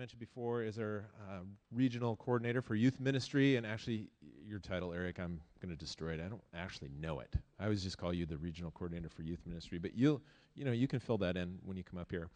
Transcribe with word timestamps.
mentioned 0.00 0.18
before, 0.18 0.62
is 0.62 0.78
our 0.78 1.04
uh, 1.28 1.40
regional 1.70 2.16
coordinator 2.16 2.62
for 2.62 2.74
youth 2.74 2.98
ministry. 3.00 3.56
And 3.56 3.66
actually, 3.66 4.08
your 4.48 4.58
title, 4.58 4.94
Eric, 4.94 5.20
I'm 5.20 5.38
going 5.60 5.68
to 5.68 5.76
destroy 5.76 6.14
it. 6.14 6.20
I 6.24 6.28
don't 6.28 6.40
actually 6.54 6.88
know 6.98 7.20
it. 7.20 7.34
I 7.58 7.64
always 7.64 7.82
just 7.82 7.98
call 7.98 8.14
you 8.14 8.24
the 8.24 8.38
regional 8.38 8.70
coordinator 8.70 9.10
for 9.10 9.20
youth 9.20 9.40
ministry. 9.44 9.76
But 9.76 9.94
you'll, 9.94 10.22
you 10.54 10.64
know, 10.64 10.72
you 10.72 10.88
can 10.88 11.00
fill 11.00 11.18
that 11.18 11.36
in 11.36 11.58
when 11.66 11.76
you 11.76 11.84
come 11.84 12.00
up 12.00 12.10
here. 12.10 12.30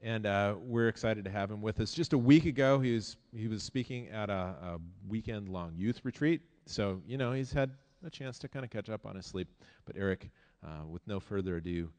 And 0.00 0.26
uh, 0.26 0.54
we're 0.60 0.86
excited 0.86 1.24
to 1.24 1.30
have 1.30 1.50
him 1.50 1.60
with 1.60 1.80
us. 1.80 1.92
Just 1.92 2.12
a 2.12 2.18
week 2.18 2.46
ago, 2.46 2.78
he 2.78 2.94
was 2.94 3.16
he 3.34 3.48
was 3.48 3.64
speaking 3.64 4.08
at 4.10 4.30
a, 4.30 4.54
a 4.62 4.78
weekend-long 5.08 5.72
youth 5.76 6.02
retreat. 6.04 6.40
So 6.66 7.02
you 7.04 7.18
know, 7.18 7.32
he's 7.32 7.52
had 7.52 7.72
a 8.06 8.10
chance 8.10 8.38
to 8.38 8.48
kind 8.48 8.64
of 8.64 8.70
catch 8.70 8.88
up 8.88 9.06
on 9.06 9.16
his 9.16 9.26
sleep. 9.26 9.48
But 9.86 9.96
Eric, 9.98 10.30
uh, 10.64 10.86
with 10.88 11.04
no 11.08 11.18
further 11.18 11.56
ado, 11.56 11.90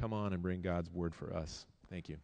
come 0.00 0.14
on 0.14 0.32
and 0.32 0.40
bring 0.40 0.62
God's 0.62 0.90
word 0.90 1.14
for 1.14 1.34
us. 1.34 1.66
Thank 1.90 2.08
you. 2.08 2.16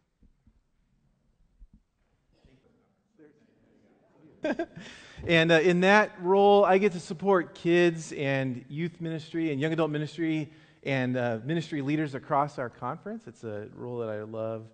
and 5.27 5.51
uh, 5.51 5.55
in 5.55 5.81
that 5.81 6.11
role, 6.21 6.65
I 6.65 6.77
get 6.77 6.91
to 6.93 6.99
support 6.99 7.55
kids 7.55 8.11
and 8.13 8.63
youth 8.69 9.01
ministry 9.01 9.51
and 9.51 9.59
young 9.59 9.73
adult 9.73 9.91
ministry 9.91 10.49
and 10.83 11.17
uh, 11.17 11.39
ministry 11.43 11.81
leaders 11.81 12.15
across 12.15 12.59
our 12.59 12.69
conference. 12.69 13.23
It's 13.27 13.43
a 13.43 13.67
role 13.75 13.97
that 13.99 14.09
I 14.09 14.21
love 14.23 14.65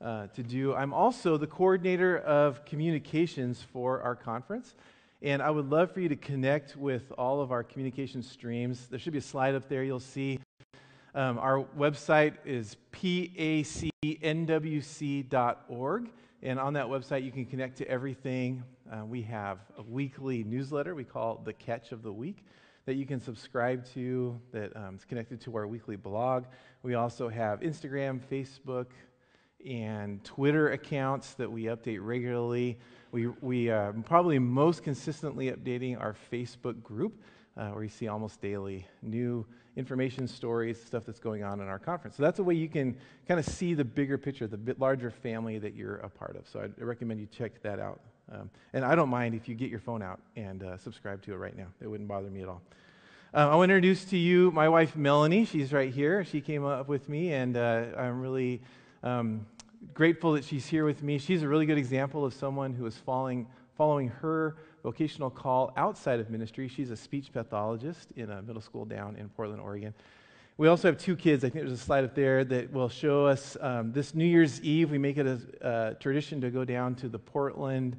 uh, 0.00 0.26
to 0.28 0.42
do. 0.42 0.74
I'm 0.74 0.92
also 0.92 1.36
the 1.36 1.46
coordinator 1.46 2.18
of 2.18 2.64
communications 2.64 3.62
for 3.72 4.02
our 4.02 4.16
conference. 4.16 4.74
And 5.22 5.40
I 5.40 5.50
would 5.50 5.70
love 5.70 5.92
for 5.92 6.00
you 6.00 6.08
to 6.08 6.16
connect 6.16 6.76
with 6.76 7.12
all 7.16 7.40
of 7.40 7.52
our 7.52 7.62
communication 7.62 8.24
streams. 8.24 8.88
There 8.88 8.98
should 8.98 9.12
be 9.12 9.20
a 9.20 9.22
slide 9.22 9.54
up 9.54 9.68
there 9.68 9.84
you'll 9.84 10.00
see. 10.00 10.40
Um, 11.14 11.38
our 11.38 11.64
website 11.78 12.34
is 12.44 12.76
pacnwc.org. 12.92 13.70
And 16.44 16.58
on 16.58 16.72
that 16.72 16.86
website, 16.86 17.22
you 17.22 17.30
can 17.30 17.46
connect 17.46 17.78
to 17.78 17.86
everything. 17.88 18.64
Uh, 18.92 19.06
we 19.06 19.22
have 19.22 19.58
a 19.78 19.82
weekly 19.82 20.44
newsletter 20.44 20.94
we 20.94 21.04
call 21.04 21.40
The 21.42 21.52
Catch 21.54 21.92
of 21.92 22.02
the 22.02 22.12
Week 22.12 22.44
that 22.84 22.94
you 22.94 23.06
can 23.06 23.20
subscribe 23.20 23.86
to 23.94 24.38
that 24.52 24.76
um, 24.76 24.96
is 24.96 25.04
connected 25.06 25.40
to 25.42 25.56
our 25.56 25.66
weekly 25.66 25.96
blog. 25.96 26.44
We 26.82 26.94
also 26.94 27.30
have 27.30 27.60
Instagram, 27.60 28.20
Facebook, 28.20 28.88
and 29.66 30.22
Twitter 30.24 30.72
accounts 30.72 31.32
that 31.34 31.50
we 31.50 31.64
update 31.64 32.00
regularly. 32.02 32.78
We, 33.12 33.28
we 33.40 33.70
are 33.70 33.90
uh, 33.90 34.02
probably 34.02 34.38
most 34.38 34.82
consistently 34.82 35.50
updating 35.50 35.98
our 35.98 36.14
Facebook 36.30 36.82
group, 36.82 37.22
uh, 37.56 37.68
where 37.68 37.84
you 37.84 37.88
see 37.88 38.08
almost 38.08 38.42
daily 38.42 38.86
new 39.00 39.46
information, 39.76 40.28
stories, 40.28 40.82
stuff 40.82 41.06
that's 41.06 41.20
going 41.20 41.44
on 41.44 41.60
in 41.60 41.68
our 41.68 41.78
conference. 41.78 42.16
So 42.16 42.24
that's 42.24 42.40
a 42.40 42.44
way 42.44 42.56
you 42.56 42.68
can 42.68 42.98
kind 43.26 43.40
of 43.40 43.46
see 43.46 43.72
the 43.72 43.86
bigger 43.86 44.18
picture, 44.18 44.46
the 44.46 44.58
bit 44.58 44.78
larger 44.78 45.10
family 45.10 45.58
that 45.60 45.74
you're 45.74 45.96
a 45.96 46.10
part 46.10 46.36
of. 46.36 46.46
So 46.46 46.60
I 46.60 46.84
recommend 46.84 47.20
you 47.20 47.26
check 47.26 47.62
that 47.62 47.78
out. 47.78 48.00
Um, 48.32 48.50
and 48.72 48.84
I 48.84 48.94
don't 48.94 49.10
mind 49.10 49.34
if 49.34 49.48
you 49.48 49.54
get 49.54 49.70
your 49.70 49.78
phone 49.78 50.02
out 50.02 50.20
and 50.36 50.62
uh, 50.62 50.78
subscribe 50.78 51.22
to 51.22 51.32
it 51.32 51.36
right 51.36 51.56
now. 51.56 51.66
It 51.80 51.86
wouldn't 51.86 52.08
bother 52.08 52.30
me 52.30 52.42
at 52.42 52.48
all. 52.48 52.62
Uh, 53.34 53.48
I 53.50 53.56
want 53.56 53.68
to 53.70 53.74
introduce 53.74 54.04
to 54.06 54.16
you 54.16 54.50
my 54.52 54.68
wife, 54.68 54.96
Melanie. 54.96 55.44
She's 55.44 55.72
right 55.72 55.92
here. 55.92 56.24
She 56.24 56.40
came 56.40 56.64
up 56.64 56.88
with 56.88 57.08
me, 57.08 57.32
and 57.32 57.56
uh, 57.56 57.84
I'm 57.96 58.20
really 58.20 58.62
um, 59.02 59.46
grateful 59.94 60.32
that 60.32 60.44
she's 60.44 60.66
here 60.66 60.84
with 60.84 61.02
me. 61.02 61.18
She's 61.18 61.42
a 61.42 61.48
really 61.48 61.66
good 61.66 61.78
example 61.78 62.24
of 62.24 62.32
someone 62.32 62.72
who 62.72 62.86
is 62.86 62.96
following, 62.96 63.46
following 63.76 64.08
her 64.08 64.56
vocational 64.82 65.30
call 65.30 65.72
outside 65.76 66.20
of 66.20 66.30
ministry. 66.30 66.68
She's 66.68 66.90
a 66.90 66.96
speech 66.96 67.32
pathologist 67.32 68.12
in 68.16 68.30
a 68.30 68.42
middle 68.42 68.62
school 68.62 68.84
down 68.84 69.16
in 69.16 69.28
Portland, 69.30 69.60
Oregon. 69.60 69.94
We 70.58 70.68
also 70.68 70.88
have 70.88 70.98
two 70.98 71.16
kids. 71.16 71.44
I 71.44 71.48
think 71.48 71.64
there's 71.64 71.80
a 71.80 71.82
slide 71.82 72.04
up 72.04 72.14
there 72.14 72.44
that 72.44 72.72
will 72.72 72.90
show 72.90 73.26
us 73.26 73.56
um, 73.60 73.92
this 73.92 74.14
New 74.14 74.26
Year's 74.26 74.60
Eve. 74.60 74.90
We 74.90 74.98
make 74.98 75.16
it 75.16 75.26
a 75.26 75.66
uh, 75.66 75.94
tradition 75.94 76.40
to 76.42 76.50
go 76.50 76.64
down 76.64 76.94
to 76.96 77.08
the 77.08 77.18
Portland 77.18 77.96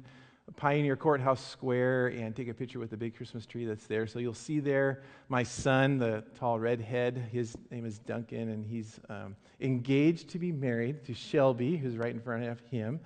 Pioneer 0.56 0.96
Courthouse 0.96 1.44
Square 1.44 2.08
and 2.08 2.36
take 2.36 2.48
a 2.48 2.54
picture 2.54 2.78
with 2.78 2.90
the 2.90 2.96
big 2.96 3.16
Christmas 3.16 3.46
tree 3.46 3.64
that's 3.64 3.86
there. 3.86 4.06
So 4.06 4.18
you'll 4.18 4.34
see 4.34 4.60
there 4.60 5.02
my 5.28 5.42
son, 5.42 5.98
the 5.98 6.22
tall 6.38 6.58
redhead. 6.58 7.16
His 7.32 7.56
name 7.70 7.86
is 7.86 7.98
Duncan, 7.98 8.50
and 8.50 8.64
he's 8.64 9.00
um, 9.08 9.36
engaged 9.60 10.28
to 10.30 10.38
be 10.38 10.52
married 10.52 11.04
to 11.06 11.14
Shelby, 11.14 11.76
who's 11.76 11.96
right 11.96 12.12
in 12.14 12.20
front 12.20 12.44
of 12.44 12.60
him, 12.70 13.00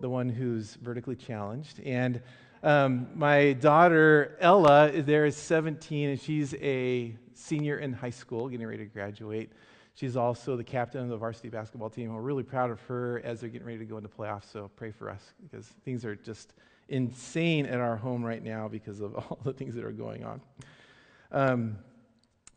the 0.00 0.08
one 0.08 0.28
who's 0.28 0.74
vertically 0.74 1.14
challenged. 1.14 1.80
And 1.80 2.20
um, 2.64 3.08
my 3.14 3.52
daughter, 3.54 4.36
Ella, 4.40 4.90
there 4.90 5.24
is 5.24 5.36
17, 5.36 6.10
and 6.10 6.20
she's 6.20 6.54
a 6.54 7.16
senior 7.34 7.78
in 7.78 7.92
high 7.92 8.10
school, 8.10 8.48
getting 8.48 8.66
ready 8.66 8.84
to 8.84 8.90
graduate. 8.90 9.52
She's 9.94 10.16
also 10.16 10.56
the 10.56 10.64
captain 10.64 11.02
of 11.02 11.08
the 11.08 11.16
varsity 11.16 11.48
basketball 11.48 11.90
team. 11.90 12.14
We're 12.14 12.22
really 12.22 12.42
proud 12.42 12.70
of 12.70 12.80
her 12.82 13.20
as 13.24 13.40
they're 13.40 13.50
getting 13.50 13.66
ready 13.66 13.78
to 13.78 13.84
go 13.84 13.98
into 13.98 14.08
playoffs, 14.08 14.50
so 14.50 14.70
pray 14.76 14.90
for 14.90 15.10
us 15.10 15.32
because 15.42 15.66
things 15.84 16.04
are 16.04 16.16
just 16.16 16.54
insane 16.92 17.64
at 17.64 17.80
our 17.80 17.96
home 17.96 18.22
right 18.22 18.44
now 18.44 18.68
because 18.68 19.00
of 19.00 19.14
all 19.16 19.38
the 19.42 19.52
things 19.52 19.74
that 19.74 19.84
are 19.84 19.92
going 19.92 20.24
on. 20.24 20.40
Um, 21.32 21.78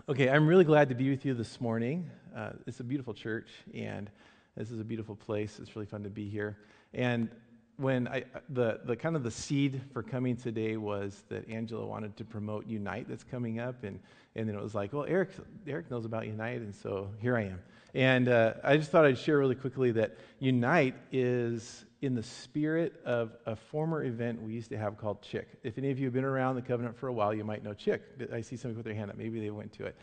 okay, 0.10 0.30
I'm 0.30 0.46
really 0.46 0.66
glad 0.66 0.90
to 0.90 0.96
be 0.96 1.10
with 1.10 1.26
you 1.26 1.34
this 1.34 1.62
morning. 1.62 2.10
Uh, 2.36 2.52
it's 2.68 2.82
a 2.82 2.84
beautiful 2.84 3.14
church, 3.14 3.48
and 3.74 4.12
this 4.58 4.72
is 4.72 4.80
a 4.82 4.84
beautiful 4.84 5.16
place. 5.16 5.58
It's 5.60 5.76
really 5.76 5.86
fun 5.86 6.04
to 6.04 6.10
be 6.10 6.30
here. 6.30 6.58
And 6.94 7.30
when 7.78 8.08
I, 8.10 8.24
the, 8.50 8.82
the 8.84 8.96
kind 8.96 9.16
of 9.16 9.24
the 9.24 9.32
seed 9.32 9.82
for 9.94 10.04
coming 10.04 10.36
today 10.36 10.76
was 10.76 11.24
that 11.30 11.50
Angela 11.50 11.86
wanted 11.86 12.18
to 12.18 12.26
promote 12.26 12.68
Unite 12.68 13.08
that's 13.08 13.24
coming 13.24 13.60
up, 13.60 13.86
and, 13.86 14.00
and 14.36 14.50
then 14.50 14.56
it 14.56 14.62
was 14.62 14.76
like, 14.76 14.92
well, 14.92 15.06
Eric, 15.08 15.30
Eric 15.66 15.90
knows 15.90 16.04
about 16.04 16.28
Unite, 16.28 16.60
and 16.60 16.76
so 16.76 17.10
here 17.22 17.38
I 17.38 17.44
am. 17.44 17.60
And 17.96 18.28
uh, 18.28 18.56
I 18.62 18.76
just 18.76 18.92
thought 18.92 19.06
I'd 19.06 19.18
share 19.18 19.38
really 19.38 19.56
quickly 19.56 19.92
that 19.94 20.18
Unite 20.40 20.96
is 21.14 21.86
in 22.02 22.14
the 22.14 22.22
spirit 22.22 23.02
of 23.06 23.32
a 23.46 23.56
former 23.56 24.04
event 24.04 24.42
we 24.42 24.54
used 24.54 24.70
to 24.72 24.78
have 24.78 24.98
called 24.98 25.22
CHIC. 25.22 25.48
If 25.64 25.78
any 25.78 25.92
of 25.92 25.98
you 25.98 26.06
have 26.06 26.14
been 26.14 26.26
around 26.26 26.56
the 26.56 26.62
covenant 26.62 26.98
for 26.98 27.08
a 27.08 27.14
while, 27.14 27.34
you 27.34 27.46
might 27.46 27.64
know 27.64 27.74
CHIC. 27.74 28.30
I 28.34 28.42
see 28.42 28.58
somebody 28.58 28.76
put 28.76 28.86
their 28.86 28.94
hand 28.94 29.12
up. 29.12 29.18
Maybe 29.18 29.40
they 29.40 29.50
went 29.50 29.72
to 29.74 29.86
it. 29.86 29.96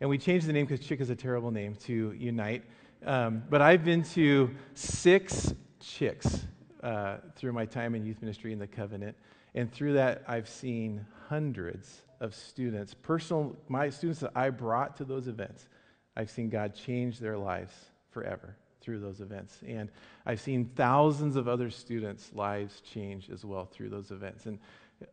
And 0.00 0.08
we 0.08 0.18
changed 0.18 0.46
the 0.46 0.52
name 0.52 0.66
because 0.66 0.86
CHIC 0.86 1.00
is 1.00 1.10
a 1.10 1.16
terrible 1.16 1.50
name 1.50 1.74
to 1.86 2.12
Unite. 2.12 2.62
Um, 3.04 3.42
but 3.50 3.60
I've 3.60 3.84
been 3.84 4.04
to 4.04 4.54
six 4.74 5.52
CHICs 5.80 6.44
uh, 6.84 7.16
through 7.34 7.52
my 7.52 7.66
time 7.66 7.96
in 7.96 8.06
youth 8.06 8.20
ministry 8.20 8.52
in 8.52 8.60
the 8.60 8.68
covenant. 8.68 9.16
And 9.56 9.72
through 9.72 9.94
that, 9.94 10.22
I've 10.28 10.48
seen 10.48 11.04
hundreds 11.28 12.02
of 12.20 12.36
students, 12.36 12.94
personal, 12.94 13.56
my 13.68 13.90
students 13.90 14.20
that 14.20 14.30
I 14.36 14.50
brought 14.50 14.96
to 14.98 15.04
those 15.04 15.26
events, 15.26 15.68
I've 16.16 16.30
seen 16.30 16.48
God 16.48 16.74
change 16.74 17.18
their 17.18 17.36
lives 17.36 17.72
forever 18.10 18.56
through 18.80 19.00
those 19.00 19.20
events. 19.20 19.58
And 19.66 19.90
I've 20.24 20.40
seen 20.40 20.70
thousands 20.76 21.36
of 21.36 21.48
other 21.48 21.70
students' 21.70 22.30
lives 22.34 22.80
change 22.80 23.30
as 23.30 23.44
well 23.44 23.64
through 23.64 23.90
those 23.90 24.10
events. 24.10 24.46
And 24.46 24.58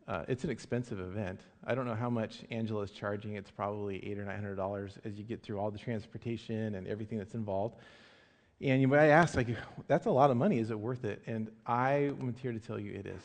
uh, 0.08 0.24
it's 0.28 0.44
an 0.44 0.50
expensive 0.50 1.00
event. 1.00 1.42
I 1.66 1.76
don't 1.76 1.86
know 1.86 1.96
how 1.96 2.10
much 2.10 2.44
Angela 2.52 2.84
is 2.84 2.92
charging. 2.92 3.36
It's 3.36 3.52
probably 3.52 4.06
eight 4.06 4.18
or 4.18 4.24
nine 4.24 4.36
hundred 4.36 4.56
dollars 4.56 4.98
as 5.04 5.18
you 5.18 5.24
get 5.24 5.42
through 5.42 5.60
all 5.60 5.72
the 5.72 5.80
transportation 5.80 6.76
and 6.76 6.88
everything 6.88 7.18
that's 7.18 7.34
involved. 7.34 7.76
And 8.62 8.80
you 8.80 8.88
might 8.88 9.08
ask, 9.08 9.36
like, 9.36 9.48
that's 9.88 10.06
a 10.06 10.12
lot 10.12 10.32
of 10.32 10.38
money. 10.38 10.60
Is 10.60 10.72
it 10.72 10.80
worth 10.80 11.04
it? 11.04 11.22
And 11.28 11.50
I 11.66 12.14
am 12.22 12.34
here 12.42 12.54
to 12.54 12.60
tell 12.60 12.80
you 12.80 12.94
it 12.94 13.06
is. 13.06 13.22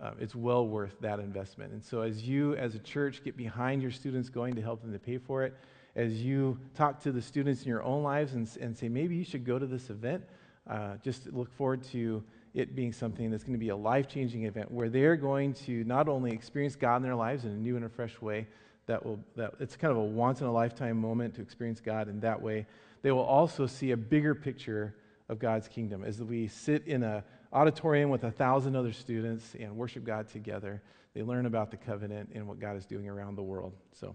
Uh, 0.00 0.12
it's 0.20 0.34
well 0.36 0.68
worth 0.68 0.94
that 1.00 1.18
investment. 1.18 1.72
And 1.72 1.82
so, 1.82 2.02
as 2.02 2.22
you, 2.22 2.54
as 2.56 2.74
a 2.74 2.78
church, 2.78 3.24
get 3.24 3.36
behind 3.36 3.82
your 3.82 3.90
students 3.90 4.28
going 4.28 4.54
to 4.54 4.62
help 4.62 4.82
them 4.82 4.92
to 4.92 4.98
pay 4.98 5.16
for 5.18 5.42
it, 5.42 5.54
as 5.96 6.22
you 6.22 6.58
talk 6.74 7.00
to 7.00 7.10
the 7.10 7.22
students 7.22 7.62
in 7.62 7.68
your 7.68 7.82
own 7.82 8.02
lives 8.02 8.34
and, 8.34 8.48
and 8.60 8.76
say, 8.76 8.88
maybe 8.88 9.16
you 9.16 9.24
should 9.24 9.44
go 9.44 9.58
to 9.58 9.66
this 9.66 9.90
event, 9.90 10.22
uh, 10.68 10.96
just 11.02 11.32
look 11.32 11.50
forward 11.56 11.82
to 11.82 12.22
it 12.54 12.76
being 12.76 12.92
something 12.92 13.30
that's 13.30 13.42
going 13.42 13.54
to 13.54 13.58
be 13.58 13.70
a 13.70 13.76
life 13.76 14.06
changing 14.06 14.44
event 14.44 14.70
where 14.70 14.88
they're 14.88 15.16
going 15.16 15.54
to 15.54 15.84
not 15.84 16.08
only 16.08 16.32
experience 16.32 16.76
God 16.76 16.96
in 16.96 17.02
their 17.02 17.14
lives 17.14 17.44
in 17.44 17.50
a 17.50 17.54
new 17.54 17.76
and 17.76 17.84
a 17.84 17.88
fresh 17.88 18.20
way, 18.20 18.46
that 18.86 19.04
will, 19.04 19.18
that, 19.36 19.54
it's 19.58 19.74
kind 19.74 19.90
of 19.90 19.96
a 19.96 20.04
once 20.04 20.40
in 20.40 20.46
a 20.46 20.52
lifetime 20.52 21.00
moment 21.00 21.34
to 21.34 21.42
experience 21.42 21.80
God 21.80 22.08
in 22.08 22.20
that 22.20 22.40
way. 22.40 22.66
They 23.02 23.10
will 23.10 23.24
also 23.24 23.66
see 23.66 23.90
a 23.92 23.96
bigger 23.96 24.34
picture 24.34 24.94
of 25.28 25.38
God's 25.38 25.66
kingdom 25.66 26.04
as 26.04 26.22
we 26.22 26.46
sit 26.46 26.86
in 26.86 27.02
an 27.02 27.22
auditorium 27.52 28.10
with 28.10 28.24
a 28.24 28.30
thousand 28.30 28.76
other 28.76 28.92
students 28.92 29.56
and 29.58 29.76
worship 29.76 30.04
God 30.04 30.28
together. 30.28 30.82
They 31.14 31.22
learn 31.22 31.46
about 31.46 31.70
the 31.70 31.76
covenant 31.78 32.30
and 32.34 32.46
what 32.46 32.60
God 32.60 32.76
is 32.76 32.84
doing 32.84 33.08
around 33.08 33.36
the 33.36 33.42
world. 33.42 33.72
So, 33.92 34.14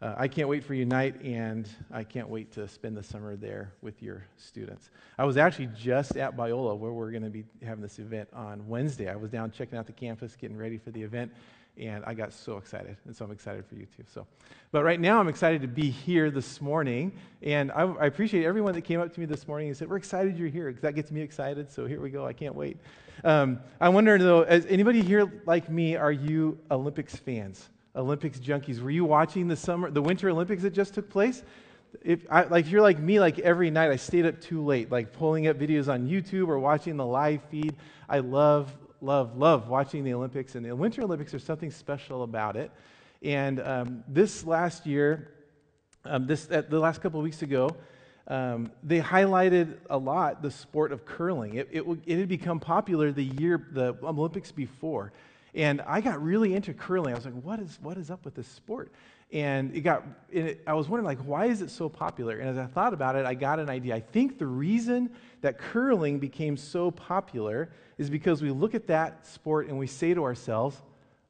uh, 0.00 0.14
I 0.16 0.28
can't 0.28 0.48
wait 0.48 0.62
for 0.62 0.74
Unite, 0.74 1.20
and 1.22 1.68
I 1.90 2.04
can't 2.04 2.28
wait 2.28 2.52
to 2.52 2.68
spend 2.68 2.96
the 2.96 3.02
summer 3.02 3.34
there 3.34 3.72
with 3.82 4.00
your 4.00 4.24
students. 4.36 4.90
I 5.18 5.24
was 5.24 5.36
actually 5.36 5.70
just 5.76 6.16
at 6.16 6.36
Biola, 6.36 6.78
where 6.78 6.92
we're 6.92 7.10
going 7.10 7.24
to 7.24 7.30
be 7.30 7.44
having 7.64 7.82
this 7.82 7.98
event 7.98 8.28
on 8.32 8.66
Wednesday. 8.68 9.10
I 9.10 9.16
was 9.16 9.30
down 9.30 9.50
checking 9.50 9.76
out 9.76 9.86
the 9.86 9.92
campus, 9.92 10.36
getting 10.36 10.56
ready 10.56 10.78
for 10.78 10.92
the 10.92 11.02
event, 11.02 11.32
and 11.76 12.04
I 12.04 12.14
got 12.14 12.32
so 12.32 12.58
excited, 12.58 12.96
and 13.06 13.16
so 13.16 13.24
I'm 13.24 13.32
excited 13.32 13.64
for 13.66 13.74
you 13.74 13.86
too. 13.96 14.04
So, 14.12 14.24
but 14.70 14.84
right 14.84 15.00
now 15.00 15.18
I'm 15.18 15.28
excited 15.28 15.62
to 15.62 15.68
be 15.68 15.90
here 15.90 16.30
this 16.30 16.60
morning, 16.60 17.10
and 17.42 17.72
I, 17.72 17.82
I 17.82 18.06
appreciate 18.06 18.44
everyone 18.44 18.74
that 18.74 18.82
came 18.82 19.00
up 19.00 19.12
to 19.12 19.20
me 19.20 19.26
this 19.26 19.48
morning 19.48 19.66
and 19.66 19.76
said, 19.76 19.90
"We're 19.90 19.96
excited 19.96 20.38
you're 20.38 20.48
here," 20.48 20.68
because 20.68 20.82
that 20.82 20.94
gets 20.94 21.10
me 21.10 21.22
excited. 21.22 21.72
So 21.72 21.86
here 21.86 22.00
we 22.00 22.10
go. 22.10 22.24
I 22.24 22.32
can't 22.32 22.54
wait. 22.54 22.76
Um, 23.24 23.58
I 23.80 23.88
wonder 23.88 24.16
though, 24.16 24.42
is 24.42 24.64
anybody 24.66 25.02
here 25.02 25.42
like 25.44 25.68
me? 25.68 25.96
Are 25.96 26.12
you 26.12 26.56
Olympics 26.70 27.16
fans? 27.16 27.68
Olympics 27.98 28.38
junkies. 28.38 28.80
Were 28.80 28.90
you 28.90 29.04
watching 29.04 29.48
the 29.48 29.56
summer, 29.56 29.90
the 29.90 30.00
Winter 30.02 30.30
Olympics 30.30 30.62
that 30.62 30.70
just 30.70 30.94
took 30.94 31.10
place? 31.10 31.42
if 32.02 32.20
I, 32.30 32.44
like 32.44 32.70
you're 32.70 32.82
like 32.82 32.98
me, 32.98 33.20
like 33.20 33.38
every 33.38 33.70
night 33.70 33.90
I 33.90 33.96
stayed 33.96 34.26
up 34.26 34.40
too 34.40 34.64
late, 34.64 34.90
like 34.90 35.12
pulling 35.12 35.46
up 35.46 35.58
videos 35.58 35.92
on 35.92 36.08
YouTube 36.08 36.48
or 36.48 36.58
watching 36.58 36.96
the 36.96 37.06
live 37.06 37.42
feed. 37.50 37.76
I 38.08 38.18
love, 38.18 38.74
love, 39.00 39.36
love 39.36 39.68
watching 39.68 40.04
the 40.04 40.14
Olympics, 40.14 40.54
and 40.54 40.64
the 40.64 40.74
Winter 40.74 41.02
Olympics 41.02 41.34
are 41.34 41.38
something 41.38 41.70
special 41.70 42.22
about 42.22 42.56
it. 42.56 42.70
And 43.22 43.60
um, 43.60 44.04
this 44.06 44.44
last 44.44 44.86
year, 44.86 45.32
um, 46.04 46.26
this 46.26 46.50
uh, 46.50 46.62
the 46.68 46.78
last 46.78 47.00
couple 47.00 47.20
of 47.20 47.24
weeks 47.24 47.42
ago, 47.42 47.70
um, 48.28 48.70
they 48.82 49.00
highlighted 49.00 49.78
a 49.90 49.98
lot 49.98 50.42
the 50.42 50.50
sport 50.50 50.92
of 50.92 51.04
curling. 51.04 51.54
It, 51.54 51.68
it, 51.72 51.84
it 52.06 52.18
had 52.18 52.28
become 52.28 52.60
popular 52.60 53.10
the 53.10 53.24
year 53.24 53.66
the 53.72 53.96
Olympics 54.02 54.52
before, 54.52 55.12
and 55.54 55.80
I 55.82 56.00
got 56.00 56.22
really 56.22 56.54
into 56.54 56.74
curling. 56.74 57.14
I 57.14 57.16
was 57.16 57.24
like, 57.24 57.40
what 57.42 57.60
is 57.60 57.78
what 57.82 57.96
is 57.96 58.10
up 58.10 58.24
with 58.24 58.34
this 58.34 58.48
sport? 58.48 58.92
And 59.30 59.76
it 59.76 59.82
got, 59.82 60.04
it, 60.30 60.62
I 60.66 60.72
was 60.72 60.88
wondering, 60.88 61.04
like, 61.04 61.26
why 61.26 61.46
is 61.46 61.60
it 61.60 61.70
so 61.70 61.90
popular? 61.90 62.38
And 62.38 62.48
as 62.48 62.56
I 62.56 62.64
thought 62.64 62.94
about 62.94 63.14
it, 63.14 63.26
I 63.26 63.34
got 63.34 63.58
an 63.58 63.68
idea. 63.68 63.94
I 63.94 64.00
think 64.00 64.38
the 64.38 64.46
reason 64.46 65.10
that 65.42 65.58
curling 65.58 66.18
became 66.18 66.56
so 66.56 66.90
popular 66.90 67.68
is 67.98 68.08
because 68.08 68.40
we 68.40 68.50
look 68.50 68.74
at 68.74 68.86
that 68.86 69.26
sport 69.26 69.68
and 69.68 69.78
we 69.78 69.86
say 69.86 70.14
to 70.14 70.24
ourselves, 70.24 70.80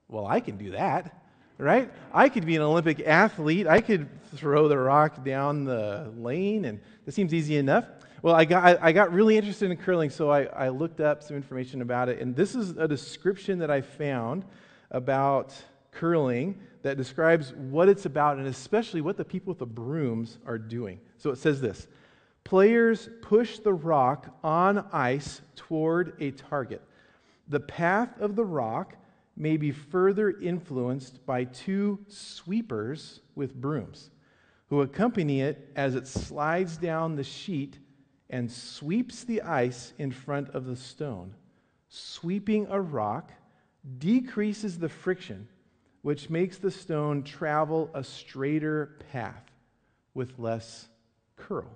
well, 0.06 0.26
I 0.26 0.38
can 0.38 0.56
do 0.56 0.70
that, 0.70 1.24
right? 1.58 1.90
I 2.14 2.28
could 2.28 2.46
be 2.46 2.54
an 2.54 2.62
Olympic 2.62 3.00
athlete. 3.00 3.66
I 3.66 3.80
could 3.80 4.08
throw 4.36 4.68
the 4.68 4.78
rock 4.78 5.24
down 5.24 5.64
the 5.64 6.12
lane, 6.16 6.66
and 6.66 6.80
that 7.04 7.12
seems 7.12 7.34
easy 7.34 7.56
enough. 7.56 7.84
Well, 8.20 8.34
I 8.34 8.44
got, 8.44 8.82
I, 8.82 8.90
got 8.90 9.12
really 9.12 9.36
interested 9.36 9.70
in 9.70 9.76
curling, 9.76 10.10
so 10.10 10.28
I, 10.28 10.44
I 10.44 10.68
looked 10.70 11.00
up 11.00 11.22
some 11.22 11.36
information 11.36 11.82
about 11.82 12.08
it. 12.08 12.20
And 12.20 12.34
this 12.34 12.56
is 12.56 12.70
a 12.70 12.88
description 12.88 13.60
that 13.60 13.70
I 13.70 13.80
found 13.80 14.44
about 14.90 15.54
curling 15.92 16.58
that 16.82 16.96
describes 16.96 17.52
what 17.54 17.88
it's 17.88 18.06
about 18.06 18.38
and 18.38 18.46
especially 18.48 19.00
what 19.02 19.16
the 19.16 19.24
people 19.24 19.52
with 19.52 19.58
the 19.60 19.66
brooms 19.66 20.38
are 20.46 20.58
doing. 20.58 20.98
So 21.16 21.30
it 21.30 21.38
says 21.38 21.60
this 21.60 21.86
Players 22.42 23.08
push 23.22 23.58
the 23.58 23.74
rock 23.74 24.36
on 24.42 24.84
ice 24.92 25.40
toward 25.54 26.20
a 26.20 26.32
target. 26.32 26.82
The 27.48 27.60
path 27.60 28.20
of 28.20 28.34
the 28.34 28.44
rock 28.44 28.96
may 29.36 29.56
be 29.56 29.70
further 29.70 30.30
influenced 30.30 31.24
by 31.24 31.44
two 31.44 32.00
sweepers 32.08 33.20
with 33.36 33.54
brooms 33.54 34.10
who 34.70 34.80
accompany 34.80 35.40
it 35.40 35.70
as 35.76 35.94
it 35.94 36.08
slides 36.08 36.76
down 36.76 37.14
the 37.14 37.22
sheet 37.22 37.78
and 38.30 38.50
sweeps 38.50 39.24
the 39.24 39.42
ice 39.42 39.92
in 39.98 40.10
front 40.10 40.50
of 40.50 40.66
the 40.66 40.76
stone. 40.76 41.34
Sweeping 41.88 42.66
a 42.70 42.80
rock 42.80 43.32
decreases 43.98 44.78
the 44.78 44.88
friction 44.88 45.48
which 46.02 46.30
makes 46.30 46.58
the 46.58 46.70
stone 46.70 47.22
travel 47.22 47.90
a 47.94 48.04
straighter 48.04 48.96
path 49.12 49.44
with 50.14 50.38
less 50.38 50.88
curl 51.36 51.70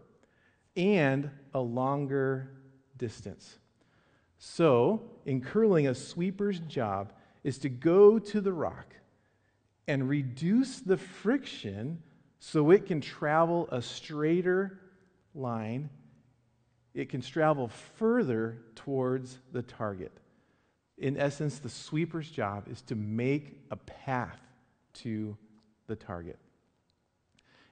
and 0.76 1.30
a 1.54 1.60
longer 1.60 2.50
distance. 2.96 3.58
So, 4.38 5.02
in 5.26 5.40
curling, 5.40 5.86
a 5.86 5.94
sweeper's 5.94 6.60
job 6.60 7.12
is 7.44 7.58
to 7.58 7.68
go 7.68 8.18
to 8.18 8.40
the 8.40 8.52
rock 8.52 8.94
and 9.86 10.08
reduce 10.08 10.80
the 10.80 10.96
friction 10.96 12.02
so 12.38 12.70
it 12.70 12.86
can 12.86 13.00
travel 13.00 13.68
a 13.70 13.82
straighter 13.82 14.80
line. 15.34 15.90
It 16.94 17.08
can 17.08 17.20
travel 17.20 17.68
further 17.68 18.58
towards 18.74 19.38
the 19.52 19.62
target 19.62 20.12
in 21.02 21.18
essence, 21.18 21.58
the 21.58 21.68
sweeper's 21.68 22.30
job 22.30 22.68
is 22.68 22.80
to 22.82 22.94
make 22.94 23.60
a 23.70 23.76
path 23.76 24.40
to 24.94 25.36
the 25.88 25.96
target. 25.96 26.38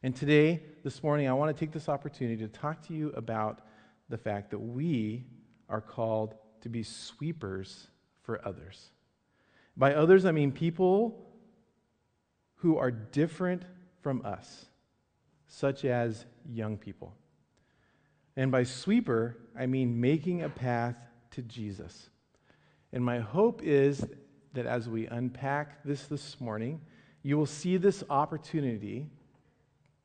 And 0.02 0.16
today, 0.16 0.62
this 0.82 1.02
morning, 1.02 1.28
I 1.28 1.32
want 1.34 1.56
to 1.56 1.58
take 1.58 1.72
this 1.72 1.88
opportunity 1.88 2.38
to 2.38 2.48
talk 2.48 2.86
to 2.88 2.94
you 2.94 3.10
about 3.10 3.60
the 4.08 4.18
fact 4.18 4.50
that 4.50 4.58
we 4.58 5.26
are 5.68 5.80
called 5.80 6.34
to 6.62 6.68
be 6.68 6.82
sweepers 6.82 7.86
for 8.22 8.44
others. 8.46 8.90
By 9.76 9.94
others, 9.94 10.24
I 10.24 10.32
mean 10.32 10.50
people 10.50 11.26
who 12.56 12.78
are 12.78 12.90
different 12.90 13.62
from 14.02 14.22
us, 14.24 14.66
such 15.46 15.84
as 15.84 16.24
young 16.50 16.76
people. 16.76 17.14
And 18.36 18.50
by 18.50 18.62
sweeper, 18.62 19.36
I 19.58 19.66
mean 19.66 20.00
making 20.00 20.42
a 20.42 20.48
path 20.48 20.96
to 21.32 21.42
Jesus. 21.42 22.10
And 22.92 23.04
my 23.04 23.18
hope 23.18 23.62
is 23.62 24.04
that 24.54 24.66
as 24.66 24.88
we 24.88 25.06
unpack 25.06 25.82
this 25.84 26.06
this 26.06 26.40
morning, 26.40 26.80
you 27.22 27.36
will 27.36 27.46
see 27.46 27.76
this 27.76 28.02
opportunity 28.10 29.08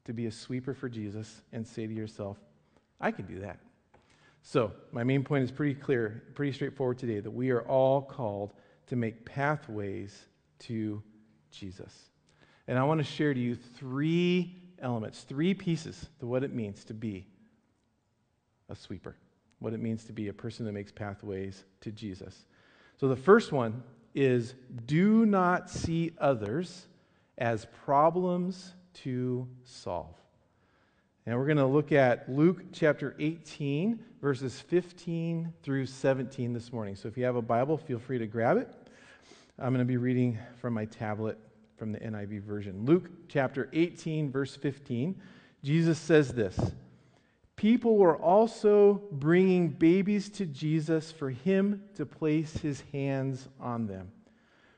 to 0.06 0.14
be 0.14 0.28
a 0.28 0.32
sweeper 0.32 0.74
for 0.74 0.90
Jesus 0.90 1.42
and 1.52 1.66
say 1.66 1.88
to 1.88 1.94
yourself, 1.94 2.38
I 3.00 3.12
can 3.12 3.26
do 3.26 3.40
that. 3.40 3.60
So, 4.44 4.72
my 4.92 5.04
main 5.04 5.24
point 5.24 5.44
is 5.44 5.52
pretty 5.52 5.74
clear, 5.74 6.24
pretty 6.36 6.52
straightforward 6.52 7.00
today 7.00 7.20
that 7.20 7.32
we 7.32 7.50
are 7.50 7.62
all 7.62 8.02
called 8.02 8.54
to 8.88 8.96
make 8.96 9.26
pathways 9.26 10.26
to 10.60 11.02
Jesus. 11.50 12.10
And 12.68 12.78
I 12.78 12.84
want 12.84 13.00
to 13.00 13.04
share 13.04 13.34
to 13.34 13.40
you 13.40 13.56
three 13.56 14.56
elements, 14.80 15.22
three 15.22 15.56
pieces 15.56 16.10
to 16.20 16.28
what 16.28 16.44
it 16.44 16.54
means 16.54 16.84
to 16.86 16.94
be 16.94 17.26
a 18.70 18.76
sweeper, 18.76 19.16
what 19.60 19.74
it 19.74 19.80
means 19.80 20.06
to 20.06 20.14
be 20.14 20.28
a 20.28 20.34
person 20.34 20.66
that 20.66 20.72
makes 20.72 20.92
pathways 20.92 21.64
to 21.82 21.92
Jesus. 21.92 22.46
So 22.98 23.08
the 23.08 23.16
first 23.16 23.52
one 23.52 23.84
is 24.14 24.56
do 24.86 25.26
not 25.26 25.70
see 25.70 26.14
others 26.20 26.88
as 27.38 27.68
problems 27.84 28.74
to 28.94 29.48
solve. 29.64 30.16
And 31.26 31.38
we're 31.38 31.46
going 31.46 31.58
to 31.58 31.66
look 31.66 31.92
at 31.92 32.30
Luke 32.30 32.62
chapter 32.72 33.16
18, 33.20 34.00
verses 34.22 34.60
15 34.60 35.52
through 35.64 35.88
17 35.88 36.54
this 36.54 36.72
morning. 36.72 36.96
So 36.96 37.08
if 37.08 37.18
you 37.18 37.26
have 37.26 37.36
a 37.36 37.42
Bible, 37.42 37.78
feel 37.78 38.00
free 38.00 38.20
to 38.20 38.28
grab 38.28 38.58
it. 38.58 38.70
I'm 39.58 39.74
going 39.74 39.80
to 39.80 39.86
be 39.86 39.98
reading 39.98 40.38
from 40.62 40.74
my 40.74 40.86
tablet 40.86 41.40
from 41.78 41.92
the 41.92 42.00
NIV 42.00 42.44
version. 42.44 42.86
Luke 42.86 43.10
chapter 43.28 43.70
18, 43.74 44.32
verse 44.32 44.56
15. 44.56 45.20
Jesus 45.64 45.98
says 45.98 46.32
this 46.32 46.60
people 47.56 47.98
were 47.98 48.18
also 48.18 49.02
bringing 49.12 49.70
babies 49.70 50.30
to 50.30 50.46
Jesus 50.46 51.12
for 51.12 51.30
him 51.30 51.84
to 51.96 52.06
place 52.06 52.58
his 52.58 52.84
hands 52.92 53.48
on 53.60 53.88
them. 53.88 54.12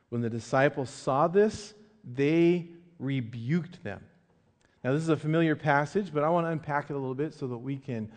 When 0.10 0.22
the 0.22 0.30
disciples 0.30 0.90
saw 0.90 1.28
this, 1.28 1.74
they 2.04 2.68
rebuked 3.00 3.84
them. 3.84 4.04
Now, 4.84 4.94
this 4.94 5.02
is 5.02 5.10
a 5.10 5.18
familiar 5.18 5.56
passage, 5.56 6.14
but 6.14 6.24
I 6.24 6.30
want 6.30 6.46
to 6.46 6.52
unpack 6.52 6.90
it 6.90 6.94
a 6.94 6.98
little 6.98 7.16
bit 7.16 7.34
so 7.34 7.48
that 7.48 7.58
we 7.58 7.78
can 7.78 8.10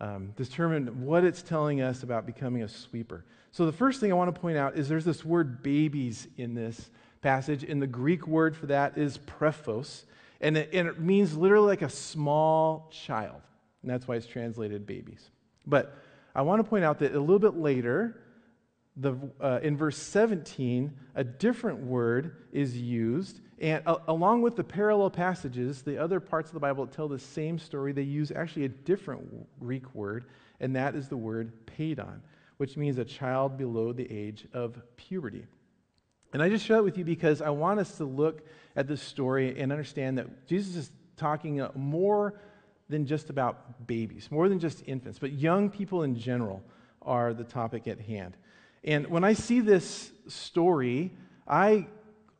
um, 0.00 0.32
determine 0.36 1.04
what 1.04 1.24
it's 1.24 1.42
telling 1.42 1.80
us 1.80 2.02
about 2.02 2.26
becoming 2.26 2.62
a 2.62 2.68
sweeper. 2.68 3.24
So, 3.50 3.66
the 3.66 3.72
first 3.72 4.00
thing 4.00 4.12
I 4.12 4.14
want 4.14 4.34
to 4.34 4.40
point 4.40 4.56
out 4.56 4.76
is 4.76 4.88
there's 4.88 5.04
this 5.04 5.24
word 5.24 5.62
babies 5.62 6.28
in 6.36 6.54
this 6.54 6.90
passage, 7.22 7.64
and 7.64 7.80
the 7.80 7.86
Greek 7.86 8.26
word 8.26 8.56
for 8.56 8.66
that 8.66 8.98
is 8.98 9.18
brephos, 9.18 10.04
and 10.40 10.56
it, 10.56 10.70
and 10.72 10.86
it 10.86 11.00
means 11.00 11.36
literally 11.36 11.68
like 11.68 11.82
a 11.82 11.88
small 11.88 12.90
child. 12.92 13.40
And 13.82 13.90
that's 13.90 14.06
why 14.06 14.16
it's 14.16 14.26
translated 14.26 14.86
babies. 14.86 15.30
But 15.66 15.96
I 16.34 16.42
want 16.42 16.60
to 16.60 16.64
point 16.68 16.84
out 16.84 16.98
that 17.00 17.14
a 17.14 17.20
little 17.20 17.38
bit 17.38 17.56
later, 17.56 18.20
the, 18.96 19.16
uh, 19.40 19.60
in 19.62 19.76
verse 19.76 19.96
17, 19.96 20.92
a 21.14 21.24
different 21.24 21.80
word 21.80 22.36
is 22.52 22.76
used. 22.76 23.40
And 23.60 23.82
along 24.08 24.42
with 24.42 24.56
the 24.56 24.64
parallel 24.64 25.10
passages, 25.10 25.82
the 25.82 25.98
other 25.98 26.20
parts 26.20 26.50
of 26.50 26.54
the 26.54 26.60
Bible 26.60 26.84
that 26.86 26.94
tell 26.94 27.08
the 27.08 27.18
same 27.18 27.58
story, 27.58 27.92
they 27.92 28.02
use 28.02 28.32
actually 28.32 28.64
a 28.64 28.68
different 28.68 29.60
Greek 29.60 29.94
word, 29.94 30.26
and 30.60 30.74
that 30.76 30.94
is 30.94 31.08
the 31.08 31.16
word 31.16 31.52
paidion, 31.66 32.20
which 32.56 32.76
means 32.76 32.98
a 32.98 33.04
child 33.04 33.56
below 33.56 33.92
the 33.92 34.10
age 34.10 34.46
of 34.52 34.80
puberty. 34.96 35.46
And 36.32 36.42
I 36.42 36.48
just 36.48 36.64
share 36.64 36.78
that 36.78 36.82
with 36.82 36.98
you 36.98 37.04
because 37.04 37.42
I 37.42 37.50
want 37.50 37.78
us 37.78 37.96
to 37.98 38.04
look 38.04 38.46
at 38.74 38.88
this 38.88 39.02
story 39.02 39.58
and 39.60 39.70
understand 39.70 40.18
that 40.18 40.46
Jesus 40.46 40.76
is 40.76 40.92
talking 41.16 41.60
uh, 41.60 41.70
more 41.74 42.40
than 42.92 43.06
just 43.06 43.30
about 43.30 43.86
babies, 43.86 44.28
more 44.30 44.48
than 44.48 44.60
just 44.60 44.82
infants, 44.86 45.18
but 45.18 45.32
young 45.32 45.70
people 45.70 46.02
in 46.02 46.14
general 46.14 46.62
are 47.00 47.32
the 47.32 47.42
topic 47.42 47.88
at 47.88 47.98
hand. 47.98 48.36
And 48.84 49.06
when 49.08 49.24
I 49.24 49.32
see 49.32 49.60
this 49.60 50.12
story, 50.28 51.10
I 51.48 51.86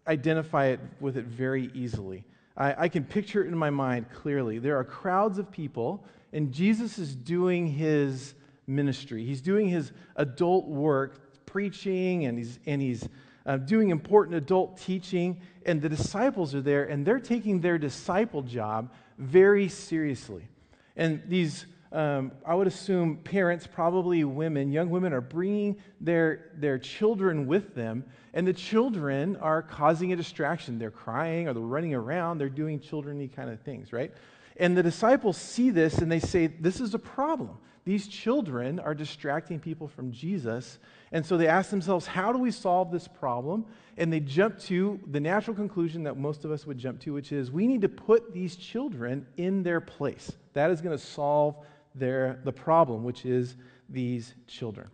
identify 0.07 0.67
it 0.67 0.81
with 1.01 1.17
it 1.17 1.25
very 1.25 1.71
easily. 1.75 2.25
I, 2.57 2.85
I, 2.85 2.89
can 2.89 3.05
picture 3.05 3.43
it 3.43 3.49
in 3.49 3.57
my 3.57 3.71
mind 3.71 4.07
clearly. 4.13 4.59
There 4.59 4.77
are 4.77 4.85
crowds 4.85 5.39
of 5.39 5.51
people, 5.51 6.05
and 6.35 6.53
Jesus 6.53 6.99
is 6.99 7.15
doing 7.15 7.67
his 7.67 8.35
ministry. 8.67 9.25
He's 9.25 9.41
doing 9.41 9.69
his 9.69 9.93
adult 10.17 10.67
work, 10.67 11.47
preaching, 11.47 12.27
and 12.27 12.37
he's, 12.37 12.59
and 12.67 12.83
he's 12.83 13.09
uh, 13.47 13.57
doing 13.57 13.91
important 13.91 14.37
adult 14.37 14.79
teaching. 14.79 15.41
And 15.65 15.81
the 15.81 15.89
disciples 15.89 16.55
are 16.55 16.61
there, 16.61 16.85
and 16.85 17.07
they're 17.07 17.21
taking 17.21 17.61
their 17.61 17.79
disciple 17.79 18.43
job 18.43 18.93
very 19.19 19.69
seriously. 19.69 20.49
And 20.97 21.23
these, 21.29 21.67
um, 21.93 22.33
I 22.45 22.55
would 22.55 22.67
assume, 22.67 23.17
parents, 23.19 23.67
probably 23.67 24.25
women, 24.25 24.73
young 24.73 24.91
women, 24.91 25.13
are 25.13 25.21
bringing 25.21 25.77
their, 26.01 26.51
their 26.57 26.79
children 26.79 27.47
with 27.47 27.75
them, 27.75 28.05
and 28.35 28.47
the 28.47 28.53
children 28.53 29.37
are 29.37 29.63
causing 29.63 30.13
a 30.13 30.17
distraction. 30.17 30.79
They're 30.79 30.91
crying 30.91 31.49
or 31.49 31.55
they're 31.55 31.63
running 31.63 31.95
around, 31.95 32.39
they're 32.39 32.49
doing 32.49 32.81
childrenly 32.81 33.29
kind 33.29 33.51
of 33.51 33.61
things, 33.61 33.93
right? 33.93 34.13
And 34.57 34.77
the 34.77 34.83
disciples 34.83 35.37
see 35.37 35.71
this 35.71 35.99
and 35.99 36.11
they 36.11 36.21
say, 36.21 36.47
This 36.47 36.81
is 36.81 36.95
a 36.95 36.99
problem. 36.99 37.59
These 37.85 38.07
children 38.07 38.79
are 38.79 38.95
distracting 38.95 39.59
people 39.59 39.89
from 39.89 40.13
Jesus. 40.13 40.79
And 41.13 41.25
so 41.25 41.37
they 41.37 41.47
ask 41.47 41.71
themselves, 41.71 42.07
How 42.07 42.33
do 42.33 42.39
we 42.39 42.51
solve 42.51 42.91
this 42.91 43.07
problem? 43.07 43.67
And 43.99 44.11
they 44.13 44.21
jump 44.21 44.59
to 44.61 44.99
the 45.07 45.21
natural 45.21 45.55
conclusion 45.55 46.03
that 46.05 46.17
most 46.17 46.45
of 46.45 46.51
us 46.51 46.67
would 46.67 46.79
jump 46.79 47.01
to, 47.01 47.13
which 47.13 47.31
is 47.31 47.51
we 47.51 47.67
need 47.67 47.83
to 47.83 47.89
put 47.89 48.33
these 48.33 48.57
children 48.57 49.27
in 49.37 49.63
their 49.63 49.81
place. 49.81 50.33
That 50.55 50.71
is 50.71 50.81
going 50.81 50.97
to 50.97 51.05
solve 51.05 51.57
their, 51.95 52.41
the 52.45 52.53
problem, 52.53 53.05
which 53.05 53.27
is 53.27 53.57
these 53.91 54.35
children. 54.47 54.89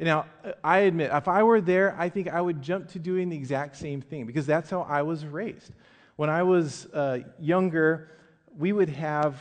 Now, 0.00 0.26
I 0.64 0.78
admit, 0.78 1.10
if 1.12 1.28
I 1.28 1.42
were 1.42 1.60
there, 1.60 1.94
I 1.98 2.08
think 2.08 2.28
I 2.28 2.40
would 2.40 2.62
jump 2.62 2.88
to 2.92 2.98
doing 2.98 3.28
the 3.28 3.36
exact 3.36 3.76
same 3.76 4.00
thing 4.00 4.26
because 4.26 4.46
that's 4.46 4.70
how 4.70 4.82
I 4.82 5.02
was 5.02 5.26
raised. 5.26 5.72
When 6.16 6.30
I 6.30 6.42
was 6.42 6.86
uh, 6.86 7.18
younger, 7.38 8.08
we 8.56 8.72
would 8.72 8.88
have 8.88 9.36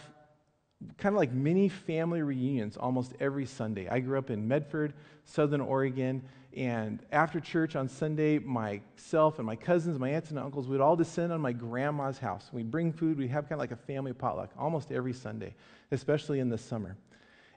kind 0.98 1.16
of 1.16 1.20
like 1.20 1.32
mini 1.32 1.70
family 1.70 2.22
reunions 2.22 2.78
almost 2.78 3.14
every 3.20 3.46
Sunday. 3.46 3.88
I 3.88 4.00
grew 4.00 4.18
up 4.18 4.30
in 4.30 4.48
Medford, 4.48 4.94
Southern 5.30 5.62
Oregon, 5.62 6.24
and 6.56 7.06
after 7.12 7.40
church 7.40 7.76
on 7.76 7.88
Sunday, 7.88 8.40
myself 8.40 9.38
and 9.38 9.46
my 9.46 9.56
cousins, 9.56 10.00
my 10.00 10.10
aunts 10.10 10.32
and 10.32 10.40
uncles, 10.40 10.68
we'd 10.68 10.82
all 10.82 10.96
descend 10.96 11.32
on 11.32 11.40
my 11.40 11.52
grandma's 11.52 12.18
house. 12.18 12.50
We'd 12.52 12.72
bring 12.72 12.92
food, 12.92 13.18
we'd 13.20 13.30
have 13.30 13.44
kind 13.44 13.54
of 13.54 13.60
like 13.60 13.72
a 13.72 13.76
family 13.76 14.14
potluck 14.14 14.50
almost 14.58 14.92
every 14.92 15.14
Sunday, 15.14 15.54
especially 15.92 16.40
in 16.40 16.50
the 16.50 16.58
summer. 16.58 16.98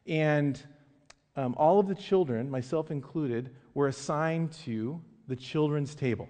And 0.06 0.62
um, 1.36 1.54
all 1.56 1.80
of 1.80 1.88
the 1.88 1.94
children, 1.94 2.50
myself 2.50 2.90
included, 2.90 3.50
were 3.72 3.88
assigned 3.88 4.52
to 4.64 5.00
the 5.28 5.36
children's 5.36 5.94
table, 5.94 6.28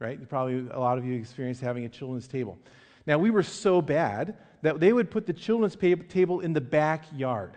right? 0.00 0.28
Probably 0.28 0.66
a 0.72 0.80
lot 0.80 0.98
of 0.98 1.04
you 1.04 1.14
experienced 1.14 1.60
having 1.60 1.84
a 1.84 1.88
children's 1.88 2.26
table. 2.26 2.58
Now, 3.06 3.18
we 3.18 3.30
were 3.30 3.44
so 3.44 3.80
bad 3.80 4.36
that 4.62 4.80
they 4.80 4.92
would 4.92 5.10
put 5.10 5.26
the 5.26 5.32
children's 5.32 5.76
table 5.76 6.40
in 6.40 6.52
the 6.52 6.60
backyard. 6.60 7.56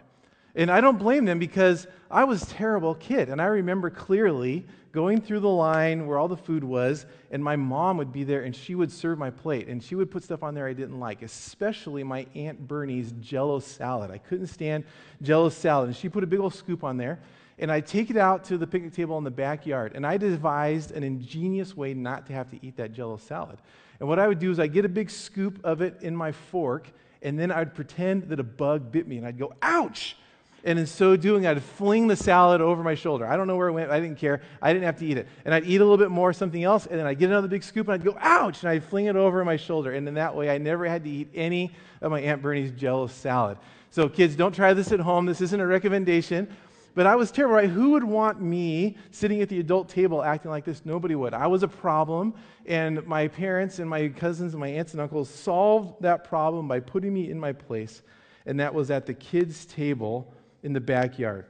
And 0.55 0.69
I 0.69 0.81
don't 0.81 0.99
blame 0.99 1.25
them 1.25 1.39
because 1.39 1.87
I 2.11 2.25
was 2.25 2.43
a 2.43 2.45
terrible 2.47 2.93
kid. 2.95 3.29
And 3.29 3.41
I 3.41 3.45
remember 3.45 3.89
clearly 3.89 4.65
going 4.91 5.19
through 5.19 5.39
the 5.39 5.49
line 5.49 6.05
where 6.05 6.19
all 6.19 6.27
the 6.27 6.37
food 6.37 6.63
was, 6.63 7.07
and 7.31 7.43
my 7.43 7.55
mom 7.55 7.97
would 7.97 8.11
be 8.11 8.23
there 8.23 8.43
and 8.43 8.55
she 8.55 8.75
would 8.75 8.91
serve 8.91 9.17
my 9.17 9.31
plate. 9.31 9.67
And 9.67 9.83
she 9.83 9.95
would 9.95 10.11
put 10.11 10.23
stuff 10.23 10.43
on 10.43 10.53
there 10.53 10.67
I 10.67 10.73
didn't 10.73 10.99
like, 10.99 11.23
especially 11.23 12.03
my 12.03 12.27
Aunt 12.35 12.67
Bernie's 12.67 13.13
jello 13.13 13.59
salad. 13.59 14.11
I 14.11 14.19
couldn't 14.19 14.47
stand 14.47 14.83
jello 15.23 15.49
salad. 15.49 15.87
And 15.87 15.97
she 15.97 16.07
put 16.07 16.23
a 16.23 16.27
big 16.27 16.39
old 16.39 16.53
scoop 16.53 16.83
on 16.83 16.97
there. 16.97 17.19
And 17.57 17.71
I'd 17.71 17.87
take 17.87 18.09
it 18.09 18.17
out 18.17 18.43
to 18.45 18.57
the 18.57 18.67
picnic 18.67 18.93
table 18.93 19.17
in 19.17 19.23
the 19.23 19.31
backyard. 19.31 19.93
And 19.95 20.05
I 20.05 20.17
devised 20.17 20.91
an 20.91 21.03
ingenious 21.03 21.75
way 21.75 21.93
not 21.93 22.27
to 22.27 22.33
have 22.33 22.49
to 22.51 22.65
eat 22.65 22.77
that 22.77 22.93
jello 22.93 23.17
salad. 23.17 23.59
And 23.99 24.09
what 24.09 24.19
I 24.19 24.27
would 24.27 24.39
do 24.39 24.51
is 24.51 24.59
I'd 24.59 24.73
get 24.73 24.85
a 24.85 24.89
big 24.89 25.09
scoop 25.09 25.59
of 25.63 25.81
it 25.81 25.97
in 26.01 26.15
my 26.15 26.31
fork, 26.31 26.91
and 27.21 27.39
then 27.39 27.51
I'd 27.51 27.73
pretend 27.73 28.23
that 28.23 28.39
a 28.39 28.43
bug 28.43 28.91
bit 28.91 29.07
me. 29.07 29.17
And 29.17 29.25
I'd 29.25 29.37
go, 29.37 29.53
ouch! 29.61 30.17
And 30.65 30.79
in 30.79 30.87
so 30.87 31.17
doing, 31.17 31.45
I'd 31.45 31.61
fling 31.61 32.07
the 32.07 32.15
salad 32.15 32.61
over 32.61 32.83
my 32.83 32.95
shoulder. 32.95 33.27
I 33.27 33.35
don't 33.35 33.47
know 33.47 33.57
where 33.57 33.67
it 33.67 33.73
went. 33.73 33.91
I 33.91 33.99
didn't 33.99 34.17
care. 34.17 34.41
I 34.61 34.71
didn't 34.71 34.85
have 34.85 34.97
to 34.99 35.05
eat 35.05 35.17
it. 35.17 35.27
And 35.43 35.53
I'd 35.53 35.65
eat 35.65 35.81
a 35.81 35.83
little 35.83 35.97
bit 35.97 36.09
more, 36.09 36.29
of 36.29 36.35
something 36.37 36.63
else, 36.63 36.85
and 36.85 36.97
then 36.97 37.05
I'd 37.05 37.19
get 37.19 37.29
another 37.29 37.49
big 37.49 37.63
scoop 37.63 37.87
and 37.87 37.95
I'd 37.95 38.05
go, 38.05 38.17
ouch! 38.19 38.61
And 38.61 38.69
I'd 38.69 38.83
fling 38.83 39.07
it 39.07 39.17
over 39.17 39.43
my 39.43 39.57
shoulder. 39.57 39.91
And 39.91 40.07
in 40.07 40.13
that 40.13 40.33
way, 40.33 40.49
I 40.49 40.57
never 40.57 40.85
had 40.85 41.03
to 41.03 41.09
eat 41.09 41.29
any 41.35 41.73
of 42.01 42.11
my 42.11 42.21
Aunt 42.21 42.41
Bernie's 42.41 42.71
jello 42.71 43.07
salad. 43.07 43.57
So, 43.91 44.07
kids, 44.07 44.35
don't 44.35 44.55
try 44.55 44.73
this 44.73 44.91
at 44.93 45.01
home. 45.01 45.25
This 45.25 45.41
isn't 45.41 45.59
a 45.59 45.67
recommendation. 45.67 46.47
But 46.95 47.07
I 47.07 47.15
was 47.15 47.31
terrible, 47.31 47.55
right? 47.55 47.69
Who 47.69 47.91
would 47.91 48.03
want 48.03 48.39
me 48.39 48.97
sitting 49.11 49.41
at 49.41 49.49
the 49.49 49.59
adult 49.59 49.89
table 49.89 50.23
acting 50.23 50.51
like 50.51 50.63
this? 50.63 50.85
Nobody 50.85 51.15
would. 51.15 51.33
I 51.33 51.47
was 51.47 51.63
a 51.63 51.67
problem, 51.67 52.35
and 52.67 53.05
my 53.07 53.27
parents 53.27 53.79
and 53.79 53.89
my 53.89 54.09
cousins 54.09 54.53
and 54.53 54.59
my 54.59 54.67
aunts 54.67 54.93
and 54.93 55.01
uncles 55.01 55.29
solved 55.29 56.01
that 56.03 56.23
problem 56.23 56.67
by 56.67 56.79
putting 56.79 57.11
me 57.11 57.31
in 57.31 57.39
my 57.39 57.51
place, 57.51 58.03
and 58.45 58.59
that 58.59 58.73
was 58.73 58.91
at 58.91 59.07
the 59.07 59.13
kids' 59.13 59.65
table 59.65 60.31
in 60.63 60.73
the 60.73 60.81
backyard. 60.81 61.45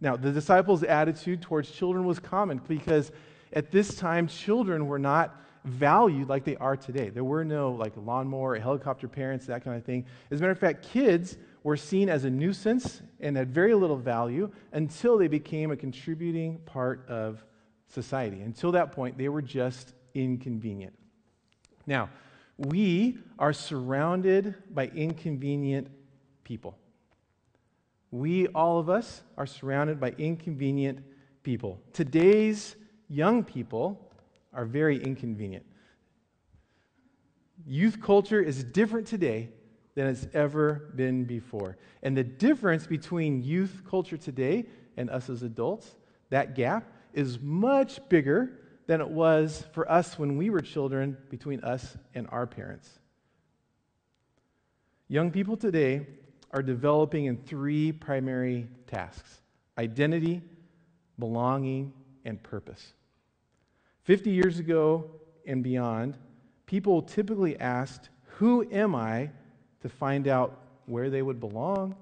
Now, 0.00 0.16
the 0.16 0.32
disciples' 0.32 0.82
attitude 0.82 1.42
towards 1.42 1.70
children 1.70 2.04
was 2.04 2.18
common 2.18 2.60
because 2.66 3.12
at 3.52 3.70
this 3.70 3.94
time, 3.94 4.26
children 4.26 4.86
were 4.86 4.98
not 4.98 5.40
valued 5.64 6.28
like 6.28 6.44
they 6.44 6.56
are 6.56 6.76
today. 6.76 7.10
There 7.10 7.24
were 7.24 7.44
no 7.44 7.72
like 7.72 7.92
lawnmower, 7.96 8.58
helicopter 8.58 9.08
parents, 9.08 9.46
that 9.46 9.64
kind 9.64 9.76
of 9.76 9.84
thing. 9.84 10.06
As 10.30 10.38
a 10.38 10.40
matter 10.40 10.52
of 10.52 10.58
fact, 10.58 10.88
kids 10.88 11.36
were 11.62 11.76
seen 11.76 12.08
as 12.08 12.24
a 12.24 12.30
nuisance 12.30 13.02
and 13.20 13.36
had 13.36 13.50
very 13.50 13.74
little 13.74 13.96
value 13.96 14.50
until 14.72 15.18
they 15.18 15.28
became 15.28 15.70
a 15.70 15.76
contributing 15.76 16.58
part 16.58 17.06
of 17.08 17.44
society. 17.88 18.40
Until 18.40 18.72
that 18.72 18.92
point, 18.92 19.18
they 19.18 19.28
were 19.28 19.42
just 19.42 19.94
inconvenient. 20.14 20.94
Now, 21.86 22.10
we 22.56 23.18
are 23.38 23.52
surrounded 23.52 24.54
by 24.72 24.86
inconvenient 24.86 25.88
people. 26.44 26.78
We, 28.10 28.46
all 28.48 28.78
of 28.78 28.88
us, 28.88 29.22
are 29.36 29.46
surrounded 29.46 30.00
by 30.00 30.10
inconvenient 30.18 31.00
people. 31.42 31.80
Today's 31.92 32.76
young 33.08 33.44
people 33.44 34.12
are 34.52 34.64
very 34.64 35.02
inconvenient. 35.02 35.64
Youth 37.66 38.00
culture 38.00 38.40
is 38.40 38.64
different 38.64 39.06
today 39.06 39.50
than 39.94 40.06
it's 40.06 40.26
ever 40.34 40.92
been 40.94 41.24
before. 41.24 41.76
And 42.02 42.16
the 42.16 42.24
difference 42.24 42.86
between 42.86 43.42
youth 43.42 43.82
culture 43.88 44.16
today 44.16 44.66
and 44.96 45.10
us 45.10 45.28
as 45.28 45.42
adults, 45.42 45.96
that 46.30 46.54
gap, 46.54 46.92
is 47.12 47.40
much 47.40 48.06
bigger 48.08 48.60
than 48.86 49.00
it 49.00 49.08
was 49.08 49.64
for 49.72 49.90
us 49.90 50.18
when 50.18 50.36
we 50.36 50.50
were 50.50 50.60
children 50.60 51.16
between 51.30 51.60
us 51.64 51.96
and 52.14 52.28
our 52.30 52.46
parents. 52.46 52.98
Young 55.08 55.30
people 55.30 55.56
today 55.56 56.06
are 56.56 56.62
developing 56.62 57.26
in 57.26 57.36
three 57.36 57.92
primary 57.92 58.66
tasks 58.86 59.42
identity, 59.76 60.40
belonging, 61.18 61.92
and 62.24 62.42
purpose. 62.42 62.94
50 64.04 64.30
years 64.30 64.58
ago 64.58 65.04
and 65.46 65.62
beyond, 65.62 66.16
people 66.64 67.02
typically 67.02 67.60
asked, 67.60 68.08
Who 68.38 68.66
am 68.72 68.94
I? 68.94 69.30
to 69.82 69.90
find 69.90 70.26
out 70.26 70.58
where 70.86 71.10
they 71.10 71.20
would 71.20 71.38
belong 71.38 71.94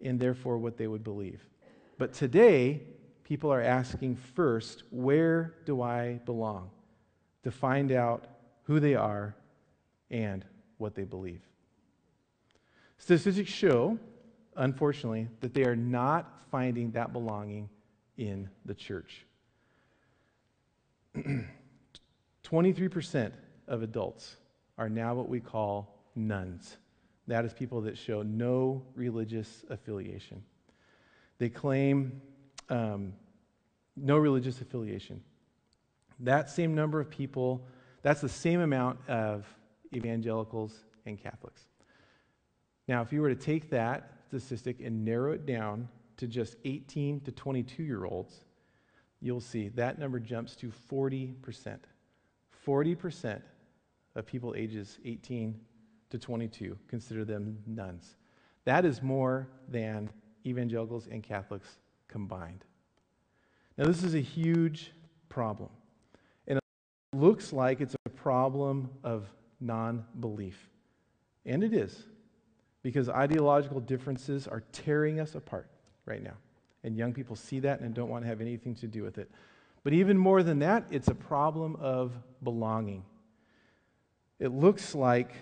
and 0.00 0.18
therefore 0.18 0.56
what 0.56 0.78
they 0.78 0.86
would 0.86 1.04
believe. 1.04 1.42
But 1.98 2.14
today, 2.14 2.80
people 3.24 3.52
are 3.52 3.60
asking 3.60 4.16
first, 4.16 4.84
Where 4.90 5.54
do 5.66 5.82
I 5.82 6.18
belong? 6.24 6.70
to 7.44 7.50
find 7.50 7.92
out 7.92 8.24
who 8.62 8.80
they 8.80 8.94
are 8.94 9.36
and 10.10 10.46
what 10.78 10.94
they 10.94 11.04
believe. 11.04 11.47
Statistics 12.98 13.50
show, 13.50 13.98
unfortunately, 14.56 15.28
that 15.40 15.54
they 15.54 15.64
are 15.64 15.76
not 15.76 16.42
finding 16.50 16.90
that 16.92 17.12
belonging 17.12 17.68
in 18.16 18.48
the 18.64 18.74
church. 18.74 19.24
23% 22.44 23.32
of 23.68 23.82
adults 23.82 24.36
are 24.76 24.88
now 24.88 25.14
what 25.14 25.28
we 25.28 25.40
call 25.40 26.02
nones. 26.14 26.76
That 27.26 27.44
is 27.44 27.52
people 27.52 27.80
that 27.82 27.96
show 27.96 28.22
no 28.22 28.82
religious 28.94 29.64
affiliation. 29.68 30.42
They 31.38 31.48
claim 31.48 32.20
um, 32.68 33.12
no 33.96 34.16
religious 34.16 34.60
affiliation. 34.60 35.22
That 36.20 36.50
same 36.50 36.74
number 36.74 37.00
of 37.00 37.10
people, 37.10 37.66
that's 38.02 38.20
the 38.20 38.28
same 38.28 38.60
amount 38.60 38.98
of 39.08 39.46
evangelicals 39.94 40.84
and 41.06 41.20
Catholics. 41.22 41.67
Now, 42.88 43.02
if 43.02 43.12
you 43.12 43.20
were 43.20 43.28
to 43.28 43.40
take 43.40 43.68
that 43.70 44.12
statistic 44.26 44.80
and 44.80 45.04
narrow 45.04 45.32
it 45.32 45.44
down 45.44 45.88
to 46.16 46.26
just 46.26 46.56
18 46.64 47.20
to 47.20 47.30
22 47.30 47.82
year 47.82 48.06
olds, 48.06 48.44
you'll 49.20 49.40
see 49.40 49.68
that 49.68 49.98
number 49.98 50.18
jumps 50.18 50.56
to 50.56 50.72
40%. 50.90 51.78
40% 52.66 53.42
of 54.16 54.26
people 54.26 54.54
ages 54.56 54.98
18 55.04 55.60
to 56.10 56.18
22 56.18 56.78
consider 56.88 57.24
them 57.24 57.58
nones. 57.66 58.16
That 58.64 58.84
is 58.84 59.02
more 59.02 59.48
than 59.68 60.10
evangelicals 60.46 61.06
and 61.06 61.22
Catholics 61.22 61.78
combined. 62.08 62.64
Now, 63.76 63.84
this 63.84 64.02
is 64.02 64.14
a 64.14 64.20
huge 64.20 64.92
problem. 65.28 65.70
And 66.46 66.56
it 66.58 67.16
looks 67.16 67.52
like 67.52 67.80
it's 67.80 67.94
a 68.06 68.10
problem 68.10 68.90
of 69.04 69.30
non 69.60 70.04
belief. 70.20 70.68
And 71.44 71.62
it 71.62 71.72
is 71.72 72.04
because 72.88 73.10
ideological 73.10 73.80
differences 73.80 74.48
are 74.48 74.62
tearing 74.72 75.20
us 75.20 75.34
apart 75.34 75.68
right 76.06 76.22
now. 76.22 76.32
And 76.84 76.96
young 76.96 77.12
people 77.12 77.36
see 77.36 77.60
that 77.60 77.80
and 77.80 77.92
don't 77.92 78.08
want 78.08 78.24
to 78.24 78.28
have 78.28 78.40
anything 78.40 78.74
to 78.76 78.86
do 78.86 79.02
with 79.02 79.18
it. 79.18 79.30
But 79.84 79.92
even 79.92 80.16
more 80.16 80.42
than 80.42 80.60
that, 80.60 80.86
it's 80.90 81.08
a 81.08 81.14
problem 81.14 81.76
of 81.80 82.12
belonging. 82.42 83.04
It 84.38 84.52
looks 84.52 84.94
like 84.94 85.34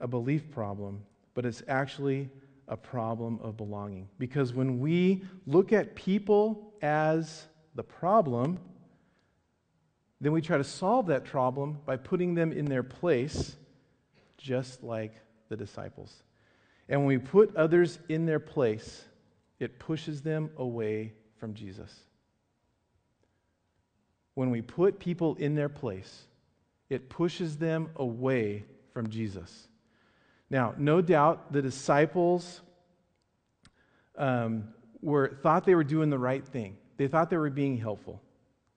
a 0.00 0.08
belief 0.08 0.50
problem, 0.50 1.04
but 1.34 1.44
it's 1.44 1.62
actually 1.68 2.30
a 2.68 2.76
problem 2.78 3.38
of 3.42 3.58
belonging. 3.58 4.08
Because 4.18 4.54
when 4.54 4.80
we 4.80 5.24
look 5.46 5.74
at 5.74 5.94
people 5.94 6.72
as 6.80 7.48
the 7.74 7.82
problem, 7.82 8.58
then 10.22 10.32
we 10.32 10.40
try 10.40 10.56
to 10.56 10.64
solve 10.64 11.08
that 11.08 11.26
problem 11.26 11.80
by 11.84 11.98
putting 11.98 12.34
them 12.34 12.50
in 12.50 12.64
their 12.64 12.82
place, 12.82 13.56
just 14.38 14.82
like 14.82 15.12
the 15.50 15.56
disciples. 15.58 16.22
And 16.88 17.00
when 17.00 17.08
we 17.08 17.18
put 17.18 17.54
others 17.56 17.98
in 18.08 18.26
their 18.26 18.40
place, 18.40 19.04
it 19.58 19.78
pushes 19.78 20.22
them 20.22 20.50
away 20.56 21.12
from 21.38 21.54
Jesus. 21.54 21.92
When 24.34 24.50
we 24.50 24.62
put 24.62 24.98
people 24.98 25.36
in 25.36 25.54
their 25.54 25.68
place, 25.68 26.24
it 26.90 27.08
pushes 27.08 27.56
them 27.56 27.90
away 27.96 28.64
from 28.92 29.08
Jesus. 29.08 29.68
Now, 30.50 30.74
no 30.76 31.00
doubt 31.00 31.52
the 31.52 31.62
disciples 31.62 32.60
um, 34.16 34.68
were, 35.00 35.38
thought 35.42 35.64
they 35.64 35.74
were 35.74 35.84
doing 35.84 36.10
the 36.10 36.18
right 36.18 36.46
thing. 36.46 36.76
They 36.96 37.08
thought 37.08 37.30
they 37.30 37.36
were 37.36 37.50
being 37.50 37.76
helpful, 37.76 38.20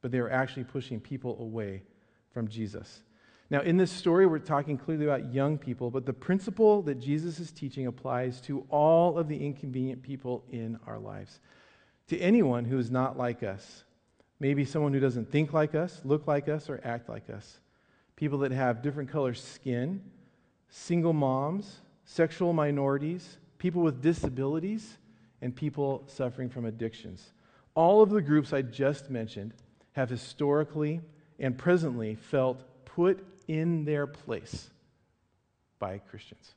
but 0.02 0.12
they 0.12 0.22
were 0.22 0.32
actually 0.32 0.64
pushing 0.64 1.00
people 1.00 1.38
away 1.40 1.84
from 2.32 2.48
Jesus. 2.48 3.02
Now, 3.50 3.62
in 3.62 3.78
this 3.78 3.92
story, 3.92 4.26
we're 4.26 4.40
talking 4.40 4.78
clearly 4.78 5.06
about 5.06 5.34
young 5.34 5.58
people, 5.58 5.90
but 5.90 6.06
the 6.06 6.14
principle 6.14 6.82
that 6.82 7.00
Jesus 7.00 7.40
is 7.40 7.52
teaching 7.52 7.88
applies 7.88 8.42
to 8.42 8.66
all 8.70 9.18
of 9.18 9.30
the 9.30 9.38
inconvenient 9.38 10.02
people 10.02 10.44
in 10.52 10.78
our 10.86 11.00
lives. 11.00 11.40
To 12.10 12.20
anyone 12.20 12.66
who 12.66 12.78
is 12.78 12.92
not 12.92 13.18
like 13.18 13.44
us, 13.44 13.86
maybe 14.40 14.66
someone 14.66 14.94
who 14.94 15.00
doesn't 15.00 15.32
think 15.32 15.54
like 15.54 15.76
us, 15.76 16.02
look 16.04 16.28
like 16.28 16.50
us, 16.50 16.70
or 16.70 16.82
act 16.84 17.08
like 17.08 17.30
us, 17.30 17.60
people 18.18 18.40
that 18.40 18.52
have 18.52 18.82
different 18.82 19.10
color 19.10 19.34
skin, 19.34 20.02
single 20.70 21.14
moms, 21.14 21.78
sexual 22.04 22.52
minorities, 22.52 23.38
people 23.60 23.82
with 23.82 24.02
disabilities, 24.02 24.98
and 25.42 25.56
people 25.56 26.04
suffering 26.08 26.50
from 26.50 26.66
addictions. 26.66 27.32
All 27.76 28.02
of 28.02 28.10
the 28.10 28.22
groups 28.22 28.52
I 28.52 28.62
just 28.62 29.10
mentioned 29.10 29.54
have 29.94 30.10
historically 30.10 31.00
and 31.40 31.58
presently 31.58 32.16
felt 32.16 32.64
put 32.86 33.24
in 33.48 33.86
their 33.86 34.08
place 34.08 34.70
by 35.80 36.00
Christians. 36.00 36.56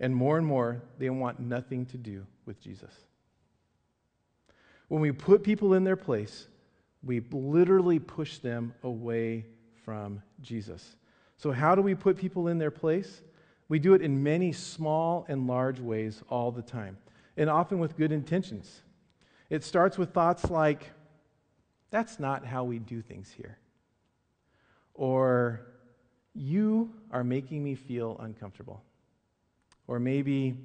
And 0.00 0.14
more 0.14 0.38
and 0.38 0.46
more, 0.46 0.82
they 0.98 1.10
want 1.10 1.40
nothing 1.40 1.86
to 1.86 1.96
do 1.96 2.26
with 2.46 2.60
Jesus. 2.60 2.92
When 4.88 5.00
we 5.00 5.12
put 5.12 5.42
people 5.42 5.74
in 5.74 5.84
their 5.84 5.96
place, 5.96 6.46
we 7.02 7.20
literally 7.30 7.98
push 7.98 8.38
them 8.38 8.74
away 8.82 9.46
from 9.84 10.22
Jesus. 10.40 10.96
So, 11.36 11.52
how 11.52 11.74
do 11.74 11.82
we 11.82 11.94
put 11.94 12.16
people 12.16 12.48
in 12.48 12.58
their 12.58 12.70
place? 12.70 13.22
We 13.68 13.78
do 13.78 13.94
it 13.94 14.02
in 14.02 14.22
many 14.22 14.52
small 14.52 15.26
and 15.28 15.46
large 15.46 15.78
ways 15.78 16.22
all 16.28 16.50
the 16.50 16.62
time, 16.62 16.96
and 17.36 17.50
often 17.50 17.78
with 17.78 17.96
good 17.96 18.12
intentions. 18.12 18.82
It 19.50 19.62
starts 19.62 19.96
with 19.98 20.12
thoughts 20.12 20.50
like, 20.50 20.90
that's 21.90 22.18
not 22.18 22.44
how 22.44 22.64
we 22.64 22.78
do 22.78 23.00
things 23.00 23.30
here. 23.30 23.58
Or, 24.98 25.60
you 26.34 26.90
are 27.12 27.22
making 27.22 27.62
me 27.62 27.76
feel 27.76 28.16
uncomfortable. 28.18 28.82
Or 29.86 30.00
maybe, 30.00 30.58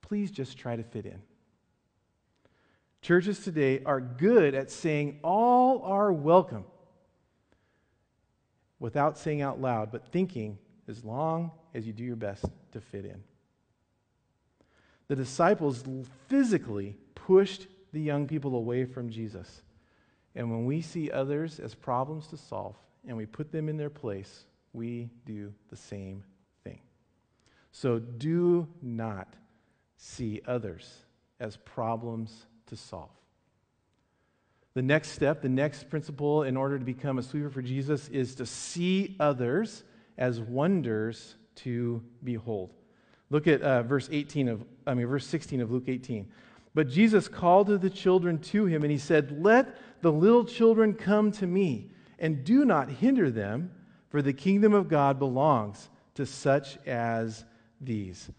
please 0.00 0.30
just 0.30 0.56
try 0.56 0.76
to 0.76 0.82
fit 0.84 1.06
in. 1.06 1.20
Churches 3.02 3.40
today 3.40 3.82
are 3.84 4.00
good 4.00 4.54
at 4.54 4.70
saying 4.70 5.18
all 5.24 5.82
are 5.82 6.12
welcome 6.12 6.64
without 8.78 9.18
saying 9.18 9.42
out 9.42 9.60
loud, 9.60 9.90
but 9.90 10.06
thinking 10.06 10.56
as 10.86 11.04
long 11.04 11.50
as 11.74 11.84
you 11.84 11.92
do 11.92 12.04
your 12.04 12.16
best 12.16 12.44
to 12.70 12.80
fit 12.80 13.04
in. 13.04 13.24
The 15.08 15.16
disciples 15.16 15.84
physically 16.28 16.96
pushed 17.16 17.66
the 17.92 18.00
young 18.00 18.28
people 18.28 18.54
away 18.54 18.84
from 18.84 19.10
Jesus. 19.10 19.62
And 20.36 20.48
when 20.48 20.64
we 20.64 20.80
see 20.80 21.10
others 21.10 21.58
as 21.58 21.74
problems 21.74 22.28
to 22.28 22.36
solve 22.36 22.76
and 23.06 23.16
we 23.16 23.26
put 23.26 23.52
them 23.52 23.68
in 23.68 23.76
their 23.76 23.90
place, 23.90 24.44
we 24.72 25.10
do 25.26 25.52
the 25.70 25.76
same 25.76 26.24
thing. 26.64 26.80
So 27.72 27.98
do 27.98 28.68
not 28.80 29.34
see 29.96 30.40
others 30.46 30.90
as 31.40 31.56
problems 31.56 32.46
to 32.66 32.76
solve. 32.76 33.10
The 34.74 34.82
next 34.82 35.10
step, 35.10 35.42
the 35.42 35.48
next 35.48 35.90
principle 35.90 36.44
in 36.44 36.56
order 36.56 36.78
to 36.78 36.84
become 36.84 37.18
a 37.18 37.22
sweeper 37.22 37.50
for 37.50 37.60
Jesus 37.60 38.08
is 38.08 38.34
to 38.36 38.46
see 38.46 39.16
others 39.20 39.84
as 40.16 40.40
wonders 40.40 41.36
to 41.56 42.02
behold. 42.24 42.72
Look 43.28 43.46
at 43.46 43.60
uh, 43.62 43.82
verse 43.82 44.08
18 44.10 44.48
of, 44.48 44.64
I 44.86 44.94
mean, 44.94 45.06
verse 45.06 45.26
16 45.26 45.60
of 45.60 45.70
Luke 45.70 45.88
18. 45.88 46.28
But 46.74 46.88
Jesus 46.88 47.28
called 47.28 47.66
the 47.68 47.90
children 47.90 48.38
to 48.38 48.64
him, 48.64 48.82
and 48.82 48.90
he 48.90 48.98
said, 48.98 49.42
Let 49.42 49.76
the 50.00 50.12
little 50.12 50.44
children 50.44 50.94
come 50.94 51.30
to 51.32 51.46
me, 51.46 51.90
and 52.22 52.44
do 52.44 52.64
not 52.64 52.88
hinder 52.88 53.30
them, 53.30 53.70
for 54.08 54.22
the 54.22 54.32
kingdom 54.32 54.72
of 54.72 54.88
God 54.88 55.18
belongs 55.18 55.90
to 56.14 56.24
such 56.24 56.78
as 56.86 57.44
these. 57.80 58.30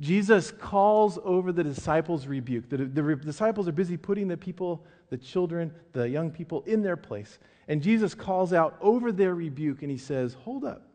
Jesus 0.00 0.50
calls 0.50 1.18
over 1.24 1.50
the 1.50 1.64
disciples' 1.64 2.26
rebuke. 2.26 2.68
The, 2.68 2.78
the 2.78 3.16
disciples 3.16 3.66
are 3.66 3.72
busy 3.72 3.96
putting 3.96 4.28
the 4.28 4.36
people, 4.36 4.84
the 5.08 5.16
children, 5.16 5.72
the 5.92 6.08
young 6.08 6.30
people 6.30 6.62
in 6.66 6.82
their 6.82 6.96
place. 6.96 7.38
And 7.68 7.80
Jesus 7.82 8.14
calls 8.14 8.52
out 8.52 8.76
over 8.80 9.10
their 9.10 9.34
rebuke 9.34 9.82
and 9.82 9.90
he 9.90 9.96
says, 9.96 10.34
Hold 10.34 10.64
up. 10.64 10.86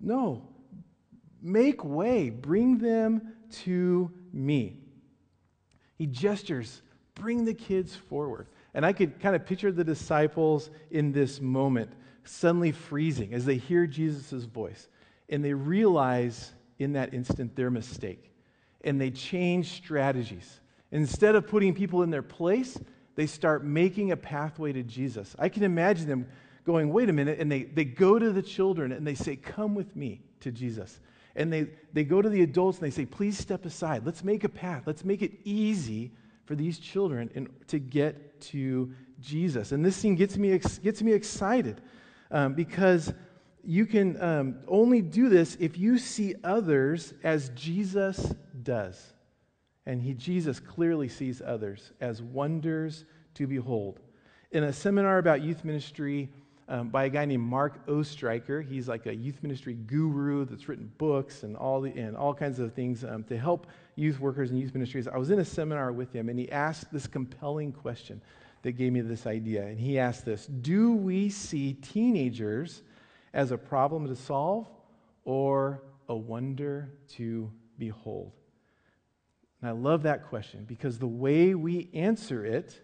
No. 0.00 0.48
Make 1.40 1.84
way. 1.84 2.30
Bring 2.30 2.78
them 2.78 3.34
to 3.64 4.10
me. 4.32 4.78
He 5.96 6.06
gestures, 6.06 6.82
bring 7.14 7.44
the 7.44 7.54
kids 7.54 7.94
forward. 7.94 8.48
And 8.74 8.86
I 8.86 8.92
could 8.92 9.20
kind 9.20 9.36
of 9.36 9.44
picture 9.44 9.70
the 9.70 9.84
disciples 9.84 10.70
in 10.90 11.12
this 11.12 11.40
moment 11.40 11.92
suddenly 12.24 12.72
freezing 12.72 13.34
as 13.34 13.44
they 13.44 13.56
hear 13.56 13.86
Jesus' 13.86 14.44
voice. 14.44 14.88
And 15.28 15.44
they 15.44 15.54
realize 15.54 16.52
in 16.78 16.94
that 16.94 17.12
instant 17.12 17.54
their 17.56 17.70
mistake. 17.70 18.30
And 18.82 19.00
they 19.00 19.10
change 19.10 19.72
strategies. 19.72 20.60
Instead 20.90 21.34
of 21.34 21.46
putting 21.46 21.74
people 21.74 22.02
in 22.02 22.10
their 22.10 22.22
place, 22.22 22.78
they 23.14 23.26
start 23.26 23.64
making 23.64 24.12
a 24.12 24.16
pathway 24.16 24.72
to 24.72 24.82
Jesus. 24.82 25.36
I 25.38 25.48
can 25.48 25.62
imagine 25.62 26.08
them 26.08 26.26
going, 26.64 26.92
wait 26.92 27.08
a 27.08 27.12
minute, 27.12 27.38
and 27.40 27.50
they, 27.50 27.64
they 27.64 27.84
go 27.84 28.18
to 28.18 28.32
the 28.32 28.42
children 28.42 28.92
and 28.92 29.06
they 29.06 29.14
say, 29.14 29.36
come 29.36 29.74
with 29.74 29.94
me 29.96 30.22
to 30.40 30.50
Jesus 30.50 31.00
and 31.34 31.52
they, 31.52 31.68
they 31.92 32.04
go 32.04 32.20
to 32.20 32.28
the 32.28 32.42
adults 32.42 32.78
and 32.78 32.86
they 32.86 32.90
say, 32.90 33.06
please 33.06 33.38
step 33.38 33.64
aside. 33.64 34.04
Let's 34.04 34.22
make 34.22 34.44
a 34.44 34.48
path. 34.48 34.82
Let's 34.86 35.04
make 35.04 35.22
it 35.22 35.32
easy 35.44 36.12
for 36.52 36.56
these 36.56 36.78
children 36.78 37.30
in, 37.34 37.48
to 37.66 37.78
get 37.78 38.38
to 38.38 38.92
Jesus. 39.20 39.72
And 39.72 39.82
this 39.82 39.96
scene 39.96 40.16
gets 40.16 40.36
me, 40.36 40.58
gets 40.82 41.00
me 41.00 41.14
excited 41.14 41.80
um, 42.30 42.52
because 42.52 43.10
you 43.64 43.86
can 43.86 44.22
um, 44.22 44.56
only 44.68 45.00
do 45.00 45.30
this 45.30 45.56
if 45.58 45.78
you 45.78 45.96
see 45.96 46.34
others 46.44 47.14
as 47.24 47.50
Jesus 47.54 48.34
does. 48.62 49.02
And 49.86 50.02
he, 50.02 50.12
Jesus 50.12 50.60
clearly 50.60 51.08
sees 51.08 51.40
others 51.40 51.92
as 52.02 52.20
wonders 52.20 53.06
to 53.36 53.46
behold. 53.46 54.00
In 54.50 54.64
a 54.64 54.74
seminar 54.74 55.16
about 55.16 55.40
youth 55.40 55.64
ministry, 55.64 56.28
um, 56.68 56.90
by 56.90 57.04
a 57.04 57.08
guy 57.08 57.24
named 57.24 57.44
Mark 57.44 57.86
Oestreicher. 57.86 58.62
He's 58.62 58.88
like 58.88 59.06
a 59.06 59.14
youth 59.14 59.42
ministry 59.42 59.74
guru 59.74 60.44
that's 60.44 60.68
written 60.68 60.92
books 60.98 61.44
and 61.44 61.56
all, 61.56 61.80
the, 61.80 61.90
and 61.92 62.14
all 62.14 62.34
kinds 62.34 62.58
of 62.58 62.72
things 62.74 63.04
um, 63.04 63.24
to 63.24 63.38
help 63.38 63.66
youth 63.94 64.20
workers 64.20 64.50
and 64.50 64.58
youth 64.58 64.74
ministries. 64.74 65.06
I 65.08 65.16
was 65.16 65.30
in 65.30 65.38
a 65.38 65.44
seminar 65.44 65.92
with 65.92 66.12
him, 66.12 66.28
and 66.28 66.38
he 66.38 66.50
asked 66.50 66.92
this 66.92 67.06
compelling 67.06 67.72
question 67.72 68.22
that 68.62 68.72
gave 68.72 68.92
me 68.92 69.00
this 69.00 69.26
idea. 69.26 69.66
And 69.66 69.78
he 69.78 69.98
asked 69.98 70.24
this 70.24 70.46
Do 70.46 70.92
we 70.92 71.28
see 71.28 71.74
teenagers 71.74 72.82
as 73.32 73.50
a 73.50 73.58
problem 73.58 74.06
to 74.08 74.16
solve 74.16 74.68
or 75.24 75.82
a 76.08 76.16
wonder 76.16 76.92
to 77.16 77.50
behold? 77.78 78.32
And 79.60 79.68
I 79.68 79.72
love 79.72 80.02
that 80.02 80.28
question 80.28 80.64
because 80.64 80.98
the 80.98 81.06
way 81.06 81.54
we 81.54 81.88
answer 81.94 82.44
it 82.44 82.80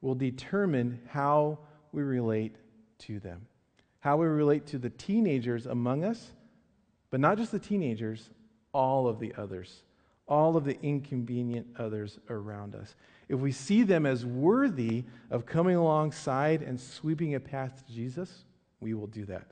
will 0.00 0.14
determine 0.14 1.00
how 1.08 1.58
we 1.92 2.02
relate 2.02 2.56
to 2.98 3.20
them. 3.20 3.46
How 4.00 4.18
we 4.18 4.26
relate 4.26 4.66
to 4.66 4.78
the 4.78 4.90
teenagers 4.90 5.64
among 5.64 6.04
us, 6.04 6.30
but 7.10 7.20
not 7.20 7.38
just 7.38 7.52
the 7.52 7.58
teenagers, 7.58 8.28
all 8.74 9.08
of 9.08 9.18
the 9.18 9.32
others, 9.38 9.83
all 10.26 10.56
of 10.56 10.64
the 10.64 10.80
inconvenient 10.80 11.66
others 11.78 12.18
around 12.28 12.74
us. 12.74 12.94
If 13.28 13.40
we 13.40 13.52
see 13.52 13.82
them 13.82 14.06
as 14.06 14.24
worthy 14.24 15.04
of 15.30 15.46
coming 15.46 15.76
alongside 15.76 16.62
and 16.62 16.80
sweeping 16.80 17.34
a 17.34 17.40
path 17.40 17.86
to 17.86 17.92
Jesus, 17.92 18.44
we 18.80 18.94
will 18.94 19.06
do 19.06 19.24
that. 19.26 19.50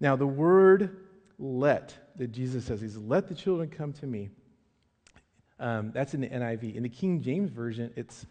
Now, 0.00 0.16
the 0.16 0.26
word 0.26 0.96
let 1.38 1.94
that 2.16 2.32
Jesus 2.32 2.64
says, 2.64 2.80
He's 2.80 2.96
let 2.96 3.28
the 3.28 3.34
children 3.34 3.68
come 3.68 3.92
to 3.94 4.06
me. 4.06 4.30
Um, 5.58 5.92
that's 5.92 6.14
in 6.14 6.20
the 6.20 6.28
NIV. 6.28 6.74
In 6.74 6.82
the 6.82 6.88
King 6.88 7.22
James 7.22 7.50
Version, 7.50 7.92
it's 7.96 8.26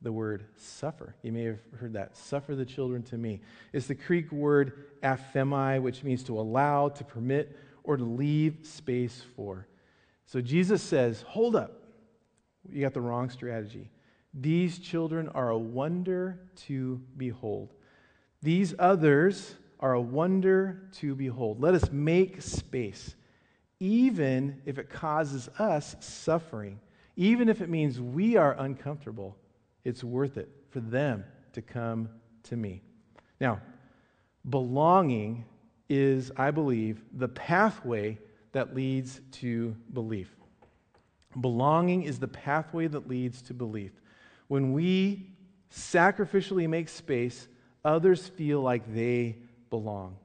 the 0.00 0.12
word 0.12 0.44
suffer. 0.56 1.14
You 1.22 1.32
may 1.32 1.44
have 1.44 1.58
heard 1.78 1.92
that. 1.94 2.16
Suffer 2.16 2.54
the 2.54 2.64
children 2.64 3.02
to 3.04 3.16
me. 3.16 3.40
It's 3.72 3.86
the 3.86 3.94
Greek 3.94 4.30
word 4.32 4.86
aphiemi, 5.02 5.80
which 5.80 6.02
means 6.02 6.22
to 6.24 6.38
allow, 6.38 6.88
to 6.88 7.04
permit, 7.04 7.56
or 7.84 7.96
to 7.96 8.04
leave 8.04 8.58
space 8.62 9.22
for. 9.36 9.66
So 10.26 10.40
Jesus 10.40 10.82
says, 10.82 11.22
Hold 11.22 11.56
up. 11.56 11.82
You 12.70 12.80
got 12.80 12.94
the 12.94 13.00
wrong 13.00 13.28
strategy. 13.28 13.90
These 14.34 14.78
children 14.78 15.28
are 15.28 15.50
a 15.50 15.58
wonder 15.58 16.40
to 16.66 17.00
behold. 17.16 17.74
These 18.40 18.74
others 18.78 19.56
are 19.80 19.94
a 19.94 20.00
wonder 20.00 20.88
to 21.00 21.14
behold. 21.14 21.60
Let 21.60 21.74
us 21.74 21.90
make 21.90 22.40
space 22.40 23.14
even 23.82 24.62
if 24.64 24.78
it 24.78 24.88
causes 24.88 25.48
us 25.58 25.96
suffering, 25.98 26.78
even 27.16 27.48
if 27.48 27.60
it 27.60 27.68
means 27.68 28.00
we 28.00 28.36
are 28.36 28.54
uncomfortable, 28.60 29.36
it's 29.82 30.04
worth 30.04 30.36
it 30.36 30.48
for 30.70 30.78
them 30.78 31.24
to 31.52 31.60
come 31.60 32.08
to 32.44 32.54
me. 32.54 32.80
Now, 33.40 33.60
belonging 34.48 35.46
is, 35.88 36.30
I 36.36 36.52
believe, 36.52 37.02
the 37.12 37.26
pathway 37.26 38.20
that 38.52 38.74
leads 38.74 39.20
to 39.32 39.76
belief. 39.92 40.34
Belonging 41.40 42.02
is 42.02 42.18
the 42.18 42.28
pathway 42.28 42.86
that 42.86 43.08
leads 43.08 43.42
to 43.42 43.54
belief. 43.54 43.92
When 44.48 44.72
we 44.72 45.30
sacrificially 45.74 46.68
make 46.68 46.88
space, 46.88 47.48
others 47.84 48.28
feel 48.28 48.60
like 48.60 48.94
they 48.94 49.36
belong. 49.70 50.16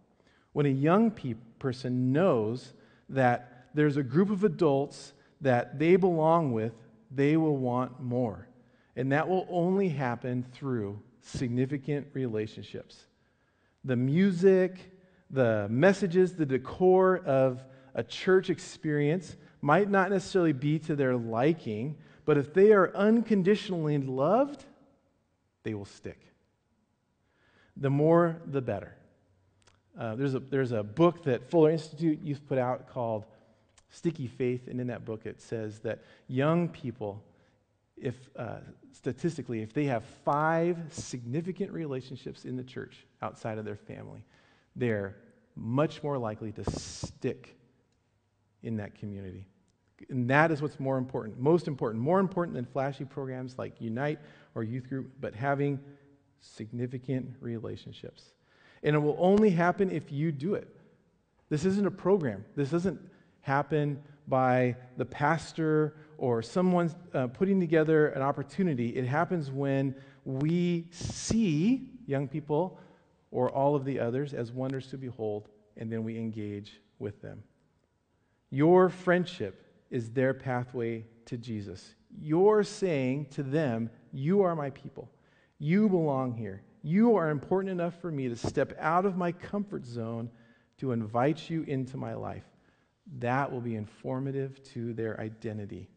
When 0.51 0.65
a 0.65 0.69
young 0.69 1.11
pe- 1.11 1.35
person 1.59 2.11
knows 2.11 2.73
that 3.09 3.67
there's 3.73 3.97
a 3.97 4.03
group 4.03 4.29
of 4.29 4.43
adults 4.43 5.13
that 5.41 5.79
they 5.79 5.95
belong 5.95 6.51
with, 6.51 6.73
they 7.11 7.37
will 7.37 7.57
want 7.57 8.01
more. 8.01 8.47
And 8.95 9.11
that 9.11 9.29
will 9.29 9.47
only 9.49 9.89
happen 9.89 10.43
through 10.53 10.99
significant 11.21 12.07
relationships. 12.13 13.05
The 13.85 13.95
music, 13.95 14.91
the 15.29 15.67
messages, 15.69 16.33
the 16.33 16.45
decor 16.45 17.19
of 17.19 17.63
a 17.97 18.03
church 18.03 18.49
experience 18.49 19.35
might 19.61 19.89
not 19.89 20.11
necessarily 20.11 20.53
be 20.53 20.77
to 20.79 20.95
their 20.95 21.17
liking, 21.17 21.97
but 22.25 22.37
if 22.37 22.53
they 22.53 22.71
are 22.71 22.95
unconditionally 22.95 23.97
loved, 23.97 24.63
they 25.63 25.73
will 25.73 25.85
stick. 25.85 26.19
The 27.75 27.89
more, 27.89 28.37
the 28.45 28.61
better. 28.61 28.93
Uh, 29.99 30.15
there's, 30.15 30.35
a, 30.35 30.39
there's 30.39 30.71
a 30.71 30.83
book 30.83 31.23
that 31.23 31.49
Fuller 31.49 31.71
Institute 31.71 32.21
youth 32.21 32.41
put 32.47 32.59
out 32.59 32.87
called 32.87 33.25
Sticky 33.89 34.27
Faith, 34.27 34.67
and 34.67 34.79
in 34.79 34.87
that 34.87 35.03
book 35.03 35.25
it 35.25 35.41
says 35.41 35.79
that 35.79 36.03
young 36.27 36.69
people, 36.69 37.23
if 37.97 38.15
uh, 38.35 38.57
statistically, 38.93 39.63
if 39.63 39.73
they 39.73 39.85
have 39.85 40.03
five 40.23 40.77
significant 40.91 41.71
relationships 41.71 42.45
in 42.45 42.57
the 42.57 42.63
church 42.63 43.05
outside 43.23 43.57
of 43.57 43.65
their 43.65 43.75
family, 43.75 44.23
they're 44.75 45.15
much 45.55 46.03
more 46.03 46.19
likely 46.19 46.51
to 46.51 46.69
stick 46.69 47.57
in 48.63 48.77
that 48.77 48.95
community. 48.95 49.47
And 50.09 50.29
that 50.29 50.51
is 50.51 50.61
what's 50.61 50.79
more 50.79 50.97
important, 50.97 51.39
most 51.39 51.67
important, 51.67 52.03
more 52.03 52.19
important 52.19 52.55
than 52.55 52.65
flashy 52.65 53.05
programs 53.05 53.57
like 53.57 53.79
Unite 53.79 54.19
or 54.55 54.63
Youth 54.63 54.87
Group, 54.89 55.11
but 55.19 55.33
having 55.33 55.79
significant 56.39 57.33
relationships. 57.39 58.33
And 58.83 58.95
it 58.95 58.99
will 58.99 59.17
only 59.19 59.49
happen 59.49 59.89
if 59.89 60.11
you 60.11 60.31
do 60.31 60.53
it. 60.53 60.67
This 61.49 61.65
isn't 61.65 61.87
a 61.87 61.91
program. 61.91 62.45
This 62.55 62.69
doesn't 62.69 62.99
happen 63.41 64.01
by 64.27 64.75
the 64.97 65.05
pastor 65.05 65.95
or 66.17 66.41
someone 66.41 66.93
uh, 67.13 67.27
putting 67.27 67.59
together 67.59 68.07
an 68.09 68.21
opportunity. 68.21 68.89
It 68.89 69.05
happens 69.05 69.49
when 69.49 69.95
we 70.25 70.87
see 70.91 71.89
young 72.05 72.27
people 72.27 72.79
or 73.31 73.49
all 73.49 73.75
of 73.75 73.85
the 73.85 73.99
others 73.99 74.33
as 74.33 74.51
wonders 74.51 74.87
to 74.87 74.97
behold, 74.97 75.47
and 75.77 75.91
then 75.91 76.03
we 76.03 76.17
engage 76.17 76.81
with 76.99 77.21
them. 77.21 77.41
Your 78.49 78.89
friendship 78.89 79.63
is 79.89 80.09
their 80.11 80.33
pathway 80.33 81.05
to 81.25 81.37
Jesus. 81.37 81.95
You're 82.19 82.63
saying 82.63 83.27
to 83.31 83.43
them, 83.43 83.89
You 84.11 84.41
are 84.43 84.55
my 84.55 84.69
people. 84.69 85.09
You 85.59 85.89
belong 85.89 86.33
here. 86.33 86.61
You 86.83 87.15
are 87.15 87.29
important 87.29 87.71
enough 87.71 87.99
for 87.99 88.11
me 88.11 88.29
to 88.29 88.35
step 88.35 88.73
out 88.79 89.05
of 89.05 89.17
my 89.17 89.31
comfort 89.31 89.85
zone 89.85 90.29
to 90.77 90.91
invite 90.91 91.49
you 91.49 91.63
into 91.63 91.97
my 91.97 92.13
life. 92.13 92.45
That 93.19 93.51
will 93.51 93.61
be 93.61 93.75
informative 93.75 94.63
to 94.73 94.93
their 94.93 95.19
identity. 95.19 95.89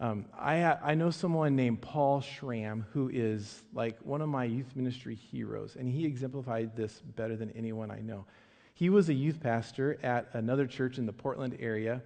Um, 0.00 0.24
I, 0.36 0.64
I 0.64 0.94
know 0.94 1.10
someone 1.10 1.54
named 1.54 1.80
Paul 1.80 2.20
Schramm 2.20 2.84
who 2.92 3.08
is 3.08 3.62
like 3.72 3.98
one 4.00 4.20
of 4.20 4.28
my 4.28 4.44
youth 4.44 4.74
ministry 4.74 5.14
heroes, 5.14 5.76
and 5.76 5.88
he 5.88 6.04
exemplified 6.04 6.74
this 6.74 7.00
better 7.14 7.36
than 7.36 7.50
anyone 7.52 7.90
I 7.90 8.00
know. 8.00 8.26
He 8.74 8.88
was 8.88 9.08
a 9.08 9.14
youth 9.14 9.40
pastor 9.40 9.98
at 10.02 10.28
another 10.32 10.66
church 10.66 10.98
in 10.98 11.06
the 11.06 11.12
Portland 11.12 11.56
area, 11.60 12.02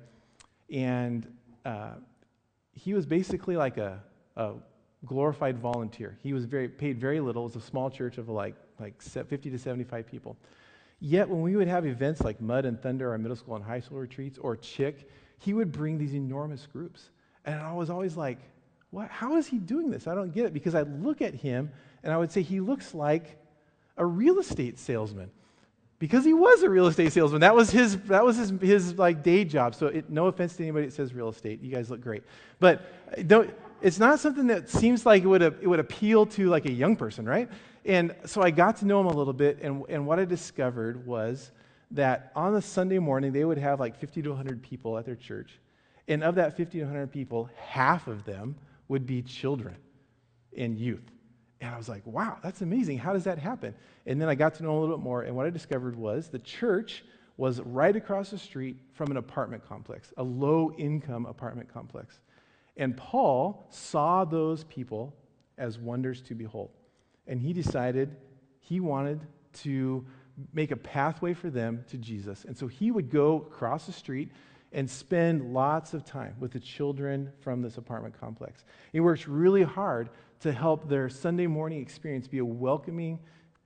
and 0.71 1.27
uh, 1.65 1.93
he 2.73 2.93
was 2.95 3.07
basically 3.07 3.57
like 3.57 3.79
a, 3.79 4.03
a 4.37 4.55
glorified 5.05 5.59
volunteer. 5.59 6.19
He 6.23 6.33
was 6.33 6.45
very, 6.45 6.69
paid 6.69 7.01
very 7.01 7.21
little. 7.21 7.43
It 7.43 7.55
was 7.55 7.57
a 7.57 7.67
small 7.67 7.91
church 7.91 8.19
of 8.19 8.29
like, 8.29 8.55
like 8.81 9.01
50 9.01 9.51
to 9.51 9.59
75 9.59 10.07
people. 10.07 10.37
Yet, 10.99 11.29
when 11.29 11.43
we 11.43 11.57
would 11.57 11.69
have 11.69 11.87
events 11.87 12.23
like 12.23 12.41
Mud 12.41 12.65
and 12.65 12.81
Thunder, 12.81 13.11
our 13.11 13.19
middle 13.19 13.37
school 13.37 13.55
and 13.57 13.65
high 13.65 13.81
school 13.81 13.99
retreats, 13.99 14.39
or 14.39 14.57
CHIC, 14.57 15.09
he 15.39 15.53
would 15.53 15.71
bring 15.71 15.99
these 15.99 16.15
enormous 16.15 16.67
groups. 16.67 17.11
And 17.45 17.61
I 17.61 17.73
was 17.73 17.91
always 17.91 18.17
like, 18.17 18.39
what, 18.91 19.11
how 19.11 19.37
is 19.37 19.47
he 19.47 19.59
doing 19.59 19.91
this? 19.91 20.07
I 20.07 20.15
don't 20.15 20.33
get 20.33 20.47
it. 20.47 20.55
Because 20.55 20.75
I 20.75 20.83
look 20.83 21.21
at 21.21 21.35
him 21.35 21.71
and 22.03 22.13
I 22.13 22.17
would 22.17 22.33
say 22.33 22.43
he 22.43 22.61
looks 22.61 22.95
like 22.95 23.39
a 23.97 24.07
real 24.07 24.39
estate 24.39 24.79
salesman. 24.79 25.31
Because 25.99 26.25
he 26.25 26.35
was 26.35 26.63
a 26.63 26.69
real 26.69 26.87
estate 26.87 27.13
salesman. 27.13 27.41
That 27.41 27.55
was 27.55 27.71
his, 27.71 27.99
that 28.03 28.25
was 28.25 28.37
his, 28.37 28.53
his 28.61 28.99
like 28.99 29.23
day 29.23 29.45
job. 29.45 29.75
So 29.75 29.87
it, 29.87 30.11
no 30.11 30.27
offense 30.27 30.55
to 30.57 30.63
anybody 30.63 30.87
that 30.87 30.93
says 30.93 31.15
real 31.15 31.31
estate. 31.31 31.63
You 31.63 31.71
guys 31.71 31.91
look 31.91 32.03
great. 32.03 32.23
But 32.61 32.93
uh, 33.17 33.23
don't, 33.23 33.51
it's 33.81 33.99
not 33.99 34.21
something 34.21 34.47
that 34.49 34.69
seems 34.69 35.07
like 35.07 35.23
it 35.23 35.27
would, 35.27 35.43
it 35.43 35.67
would 35.67 35.81
appeal 35.81 36.27
to 36.27 36.49
like 36.49 36.67
a 36.67 36.73
young 36.73 36.97
person, 36.97 37.27
right? 37.27 37.49
And 37.85 38.15
so 38.25 38.43
I 38.43 38.51
got 38.51 38.77
to 38.79 38.87
know 38.87 39.01
him 39.01 39.07
a 39.07 39.13
little 39.15 39.33
bit, 39.33 39.59
and, 39.63 39.85
and 39.89 40.07
what 40.07 40.19
I 40.19 40.25
discovered 40.25 41.07
was 41.07 41.53
that 41.93 42.33
on 42.35 42.55
a 42.57 42.63
Sunday 42.63 42.99
morning, 42.99 43.33
they 43.33 43.45
would 43.45 43.59
have 43.59 43.79
like 43.79 43.97
50 43.97 44.23
to 44.23 44.31
100 44.31 44.63
people 44.63 44.99
at 44.99 45.05
their 45.05 45.15
church. 45.15 45.61
And 46.09 46.25
of 46.25 46.35
that 46.35 46.57
50 46.57 46.79
to 46.79 46.85
100 46.85 47.13
people, 47.13 47.49
half 47.57 48.07
of 48.07 48.25
them 48.25 48.57
would 48.89 49.07
be 49.07 49.23
children 49.23 49.77
and 50.57 50.77
youth. 50.77 51.03
And 51.61 51.75
I 51.75 51.79
was 51.79 51.89
like, 51.89 52.07
wow, 52.07 52.39
that's 52.43 52.61
amazing. 52.61 52.99
How 52.99 53.13
does 53.13 53.25
that 53.25 53.39
happen? 53.39 53.75
And 54.05 54.21
then 54.21 54.29
I 54.29 54.35
got 54.35 54.55
to 54.57 54.63
know 54.63 54.79
a 54.79 54.79
little 54.79 54.97
bit 54.97 55.03
more, 55.03 55.23
and 55.23 55.35
what 55.35 55.47
I 55.47 55.51
discovered 55.51 55.97
was 55.97 56.29
the 56.29 56.39
church 56.39 57.05
was 57.39 57.61
right 57.61 57.95
across 57.95 58.31
the 58.31 58.39
street 58.39 58.77
from 58.93 59.11
an 59.11 59.17
apartment 59.17 59.67
complex, 59.67 60.13
a 60.17 60.23
low 60.23 60.73
income 60.79 61.27
apartment 61.27 61.73
complex. 61.73 62.21
And 62.77 62.97
Paul 62.97 63.67
saw 63.71 64.25
those 64.25 64.65
people 64.65 65.15
as 65.59 65.79
wonders 65.79 66.21
to 66.23 66.35
behold. 66.35 66.71
And 67.27 67.41
he 67.41 67.53
decided 67.53 68.17
he 68.61 68.81
wanted 68.81 69.21
to 69.55 70.05
make 70.53 70.71
a 70.71 70.77
pathway 70.77 71.35
for 71.35 71.51
them 71.51 71.85
to 71.89 71.97
Jesus. 71.97 72.45
And 72.45 72.57
so 72.57 72.67
he 72.67 72.91
would 72.91 73.11
go 73.11 73.47
across 73.51 73.87
the 73.87 73.93
street 73.93 74.31
and 74.73 74.89
spend 74.89 75.55
lots 75.55 75.95
of 75.95 76.05
time 76.05 76.35
with 76.39 76.53
the 76.53 76.61
children 76.61 77.33
from 77.41 77.63
this 77.63 77.79
apartment 77.79 78.19
complex. 78.19 78.65
He 78.93 79.01
worked 79.01 79.27
really 79.27 79.63
hard 79.63 80.11
to 80.41 80.53
help 80.53 80.89
their 80.89 81.09
Sunday 81.09 81.47
morning 81.47 81.81
experience 81.81 82.29
be 82.29 82.39
a 82.39 82.45
welcoming 82.45 83.19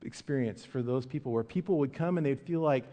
experience 0.03 0.65
for 0.65 0.81
those 0.81 1.05
people 1.05 1.31
where 1.31 1.43
people 1.43 1.77
would 1.77 1.93
come 1.93 2.17
and 2.17 2.25
they'd 2.25 2.39
feel 2.39 2.61
like 2.61 2.85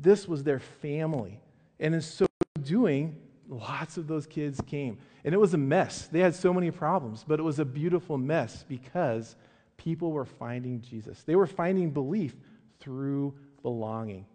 this 0.00 0.26
was 0.26 0.42
their 0.42 0.58
family. 0.58 1.40
And 1.80 1.94
in 1.94 2.00
so 2.00 2.26
doing, 2.62 3.16
lots 3.48 3.96
of 3.96 4.06
those 4.06 4.26
kids 4.26 4.60
came. 4.66 4.98
And 5.24 5.34
it 5.34 5.38
was 5.38 5.54
a 5.54 5.58
mess. 5.58 6.06
They 6.06 6.20
had 6.20 6.34
so 6.34 6.52
many 6.52 6.70
problems, 6.70 7.24
but 7.26 7.38
it 7.38 7.42
was 7.42 7.58
a 7.58 7.64
beautiful 7.64 8.18
mess 8.18 8.64
because 8.68 9.36
people 9.76 10.12
were 10.12 10.24
finding 10.24 10.80
Jesus. 10.80 11.22
They 11.22 11.36
were 11.36 11.46
finding 11.46 11.90
belief 11.90 12.34
through 12.80 13.34
belonging 13.62 14.26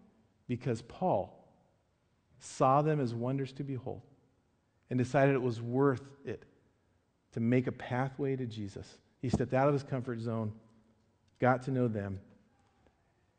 because 0.48 0.82
Paul 0.82 1.48
saw 2.38 2.82
them 2.82 3.00
as 3.00 3.14
wonders 3.14 3.52
to 3.54 3.64
behold 3.64 4.02
and 4.90 4.98
decided 4.98 5.34
it 5.34 5.42
was 5.42 5.62
worth 5.62 6.02
it 6.24 6.44
to 7.34 7.40
make 7.40 7.66
a 7.66 7.72
pathway 7.72 8.34
to 8.36 8.46
Jesus. 8.46 8.98
He 9.20 9.28
stepped 9.28 9.54
out 9.54 9.68
of 9.68 9.74
his 9.74 9.82
comfort 9.82 10.20
zone, 10.20 10.52
got 11.40 11.62
to 11.64 11.70
know 11.70 11.86
them, 11.86 12.20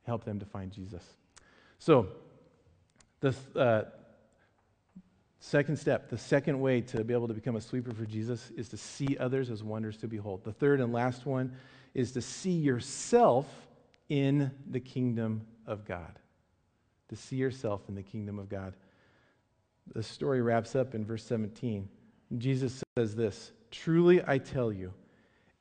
helped 0.04 0.26
them 0.26 0.40
to 0.40 0.46
find 0.46 0.72
Jesus. 0.72 1.04
So, 1.80 2.08
the, 3.20 3.36
uh, 3.56 3.84
Second 5.46 5.78
step, 5.78 6.10
the 6.10 6.18
second 6.18 6.60
way 6.60 6.82
to 6.82 7.04
be 7.04 7.14
able 7.14 7.28
to 7.28 7.34
become 7.36 7.56
a 7.56 7.62
sweeper 7.62 7.94
for 7.94 8.04
Jesus 8.04 8.50
is 8.58 8.68
to 8.70 8.78
see 8.78 9.16
others 9.20 9.52
as 9.52 9.64
wonders 9.64 9.96
to 9.98 10.08
behold. 10.08 10.44
The 10.44 10.52
third 10.52 10.82
and 10.82 10.92
last 10.92 11.28
one 11.28 11.54
is 11.94 12.14
to 12.14 12.22
see 12.22 12.54
yourself 12.54 13.46
in 14.10 14.50
the 14.72 14.80
kingdom 14.80 15.46
of 15.68 15.86
God. 15.86 16.18
To 17.10 17.16
see 17.16 17.36
yourself 17.36 17.82
in 17.88 17.94
the 17.94 18.02
kingdom 18.02 18.40
of 18.40 18.50
God. 18.50 18.74
The 19.94 20.02
story 20.02 20.42
wraps 20.42 20.76
up 20.76 20.96
in 20.96 21.06
verse 21.06 21.24
17. 21.24 21.88
Jesus 22.40 22.84
says 22.98 23.16
this 23.16 23.52
Truly 23.84 24.22
I 24.26 24.38
tell 24.38 24.72
you, 24.72 24.94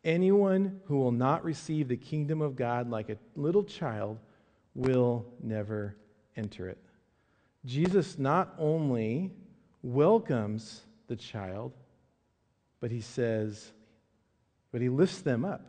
anyone 0.05 0.81
who 0.87 0.99
will 0.99 1.13
not 1.13 1.45
receive 1.45 1.89
the 1.89 1.97
kingdom 1.97 2.41
of 2.41 2.55
God 2.55 2.89
like 2.89 3.09
a 3.09 3.19
little 3.35 3.65
child 3.65 4.19
will 4.75 5.27
never 5.43 5.97
enter 6.37 6.69
it. 6.69 6.79
Jesus 7.65 8.19
not 8.19 8.55
only 8.57 9.33
welcomes 9.83 10.83
the 11.09 11.17
child, 11.17 11.73
but 12.81 12.91
he 12.91 13.01
says, 13.01 13.73
but 14.71 14.81
he 14.81 14.89
lifts 14.89 15.21
them 15.23 15.45
up. 15.45 15.67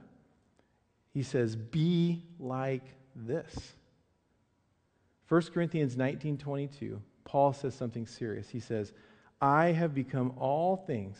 He 1.13 1.23
says, 1.23 1.55
Be 1.55 2.23
like 2.39 2.85
this. 3.15 3.73
1 5.29 5.41
Corinthians 5.53 5.97
19 5.97 6.37
22, 6.37 7.01
Paul 7.23 7.53
says 7.53 7.73
something 7.73 8.05
serious. 8.05 8.49
He 8.49 8.59
says, 8.59 8.93
I 9.41 9.67
have 9.71 9.95
become 9.95 10.33
all 10.37 10.77
things 10.77 11.17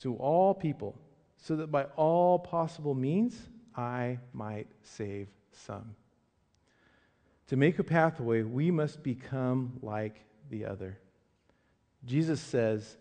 to 0.00 0.16
all 0.16 0.54
people, 0.54 0.96
so 1.36 1.56
that 1.56 1.70
by 1.70 1.84
all 1.96 2.38
possible 2.38 2.94
means 2.94 3.36
I 3.76 4.18
might 4.32 4.68
save 4.82 5.28
some. 5.52 5.94
To 7.48 7.56
make 7.56 7.78
a 7.78 7.84
pathway, 7.84 8.42
we 8.42 8.70
must 8.70 9.02
become 9.02 9.78
like 9.82 10.24
the 10.50 10.64
other. 10.66 10.98
Jesus 12.04 12.40
says 12.40 12.96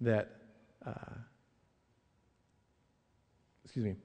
that, 0.00 0.30
uh, 0.84 1.14
excuse 3.64 3.84
me, 3.84 3.96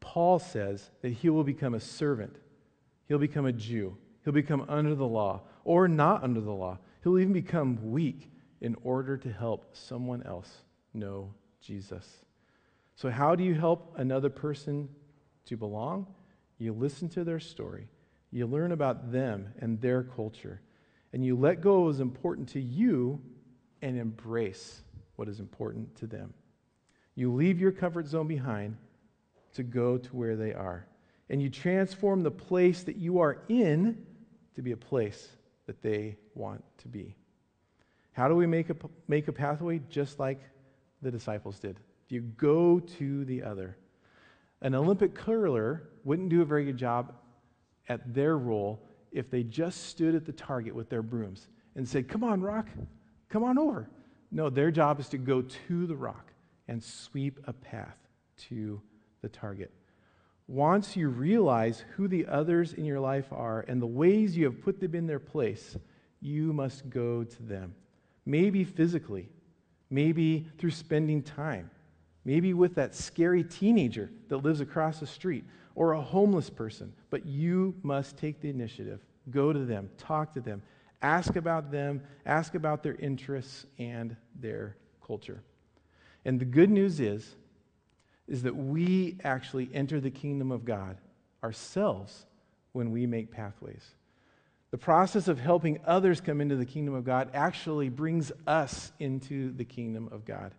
Paul 0.00 0.38
says 0.38 0.90
that 1.02 1.10
he 1.10 1.28
will 1.28 1.44
become 1.44 1.74
a 1.74 1.80
servant, 1.80 2.36
he'll 3.08 3.18
become 3.18 3.46
a 3.46 3.52
Jew, 3.52 3.96
he'll 4.24 4.32
become 4.32 4.64
under 4.68 4.94
the 4.94 5.06
law 5.06 5.42
or 5.64 5.88
not 5.88 6.24
under 6.24 6.40
the 6.40 6.50
law. 6.50 6.78
He'll 7.02 7.18
even 7.18 7.32
become 7.32 7.92
weak 7.92 8.30
in 8.60 8.76
order 8.82 9.16
to 9.16 9.32
help 9.32 9.74
someone 9.74 10.22
else 10.24 10.64
know 10.92 11.32
Jesus. 11.60 12.06
So, 12.96 13.10
how 13.10 13.34
do 13.34 13.44
you 13.44 13.54
help 13.54 13.94
another 13.96 14.30
person 14.30 14.88
to 15.46 15.56
belong? 15.56 16.06
You 16.58 16.72
listen 16.72 17.08
to 17.10 17.24
their 17.24 17.40
story, 17.40 17.88
you 18.30 18.46
learn 18.46 18.72
about 18.72 19.12
them 19.12 19.54
and 19.58 19.80
their 19.80 20.02
culture, 20.02 20.60
and 21.12 21.24
you 21.24 21.36
let 21.36 21.60
go 21.60 21.78
of 21.78 21.84
what 21.84 21.90
is 21.94 22.00
important 22.00 22.48
to 22.50 22.60
you 22.60 23.20
and 23.82 23.98
embrace 23.98 24.82
what 25.16 25.28
is 25.28 25.40
important 25.40 25.96
to 25.96 26.06
them. 26.06 26.34
You 27.14 27.32
leave 27.32 27.60
your 27.60 27.72
comfort 27.72 28.06
zone 28.06 28.28
behind 28.28 28.76
to 29.54 29.62
go 29.62 29.98
to 29.98 30.16
where 30.16 30.36
they 30.36 30.52
are. 30.52 30.86
And 31.28 31.40
you 31.40 31.48
transform 31.48 32.22
the 32.22 32.30
place 32.30 32.82
that 32.84 32.96
you 32.96 33.20
are 33.20 33.42
in 33.48 34.04
to 34.54 34.62
be 34.62 34.72
a 34.72 34.76
place 34.76 35.28
that 35.66 35.82
they 35.82 36.16
want 36.34 36.64
to 36.78 36.88
be. 36.88 37.16
How 38.12 38.28
do 38.28 38.34
we 38.34 38.46
make 38.46 38.70
a, 38.70 38.76
make 39.06 39.28
a 39.28 39.32
pathway? 39.32 39.80
Just 39.88 40.18
like 40.18 40.40
the 41.02 41.10
disciples 41.10 41.58
did. 41.58 41.78
You 42.08 42.20
go 42.20 42.80
to 42.80 43.24
the 43.24 43.42
other. 43.42 43.76
An 44.62 44.74
Olympic 44.74 45.14
curler 45.14 45.88
wouldn't 46.04 46.28
do 46.28 46.42
a 46.42 46.44
very 46.44 46.64
good 46.64 46.76
job 46.76 47.14
at 47.88 48.14
their 48.14 48.36
role 48.36 48.82
if 49.12 49.30
they 49.30 49.42
just 49.42 49.86
stood 49.88 50.14
at 50.14 50.26
the 50.26 50.32
target 50.32 50.74
with 50.74 50.88
their 50.88 51.02
brooms 51.02 51.48
and 51.76 51.88
said, 51.88 52.08
Come 52.08 52.24
on, 52.24 52.40
rock, 52.40 52.68
come 53.28 53.42
on 53.42 53.58
over. 53.58 53.88
No, 54.30 54.50
their 54.50 54.70
job 54.70 55.00
is 55.00 55.08
to 55.08 55.18
go 55.18 55.42
to 55.42 55.86
the 55.86 55.96
rock 55.96 56.32
and 56.68 56.82
sweep 56.82 57.40
a 57.46 57.52
path 57.52 57.96
to 58.48 58.80
the 59.22 59.28
target. 59.28 59.72
Once 60.46 60.96
you 60.96 61.08
realize 61.08 61.84
who 61.94 62.08
the 62.08 62.26
others 62.26 62.72
in 62.72 62.84
your 62.84 63.00
life 63.00 63.32
are 63.32 63.64
and 63.68 63.80
the 63.80 63.86
ways 63.86 64.36
you 64.36 64.44
have 64.44 64.60
put 64.62 64.80
them 64.80 64.94
in 64.94 65.06
their 65.06 65.18
place, 65.18 65.76
you 66.20 66.52
must 66.52 66.88
go 66.90 67.24
to 67.24 67.42
them. 67.42 67.74
Maybe 68.26 68.64
physically, 68.64 69.28
maybe 69.90 70.46
through 70.58 70.70
spending 70.70 71.22
time, 71.22 71.70
maybe 72.24 72.54
with 72.54 72.74
that 72.76 72.94
scary 72.94 73.42
teenager 73.44 74.10
that 74.28 74.38
lives 74.38 74.60
across 74.60 75.00
the 75.00 75.06
street 75.06 75.44
or 75.74 75.92
a 75.92 76.00
homeless 76.00 76.48
person. 76.48 76.92
But 77.10 77.26
you 77.26 77.74
must 77.82 78.16
take 78.16 78.40
the 78.40 78.48
initiative. 78.48 79.00
Go 79.30 79.52
to 79.52 79.64
them, 79.64 79.90
talk 79.98 80.32
to 80.34 80.40
them, 80.40 80.62
ask 81.02 81.36
about 81.36 81.70
them, 81.70 82.02
ask 82.26 82.54
about 82.54 82.82
their 82.82 82.94
interests 82.94 83.66
and 83.78 84.16
their 84.40 84.76
culture. 85.04 85.42
And 86.24 86.38
the 86.38 86.44
good 86.44 86.70
news 86.70 87.00
is, 87.00 87.34
is 88.28 88.42
that 88.42 88.54
we 88.54 89.18
actually 89.24 89.68
enter 89.74 90.00
the 90.00 90.10
kingdom 90.10 90.52
of 90.52 90.64
God 90.64 90.96
ourselves 91.42 92.26
when 92.72 92.92
we 92.92 93.06
make 93.06 93.30
pathways. 93.30 93.94
The 94.70 94.78
process 94.78 95.26
of 95.26 95.38
helping 95.38 95.80
others 95.84 96.20
come 96.20 96.40
into 96.40 96.56
the 96.56 96.64
kingdom 96.64 96.94
of 96.94 97.04
God 97.04 97.30
actually 97.34 97.88
brings 97.88 98.30
us 98.46 98.92
into 99.00 99.52
the 99.52 99.64
kingdom 99.64 100.08
of 100.12 100.24
God. 100.24 100.54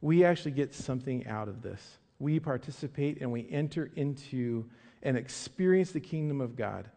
We 0.00 0.24
actually 0.24 0.50
get 0.52 0.74
something 0.74 1.26
out 1.26 1.48
of 1.48 1.62
this. 1.62 1.98
We 2.18 2.40
participate 2.40 3.20
and 3.20 3.30
we 3.30 3.46
enter 3.50 3.90
into 3.94 4.64
and 5.02 5.16
experience 5.16 5.92
the 5.92 6.00
kingdom 6.00 6.40
of 6.40 6.56
God. 6.56 6.90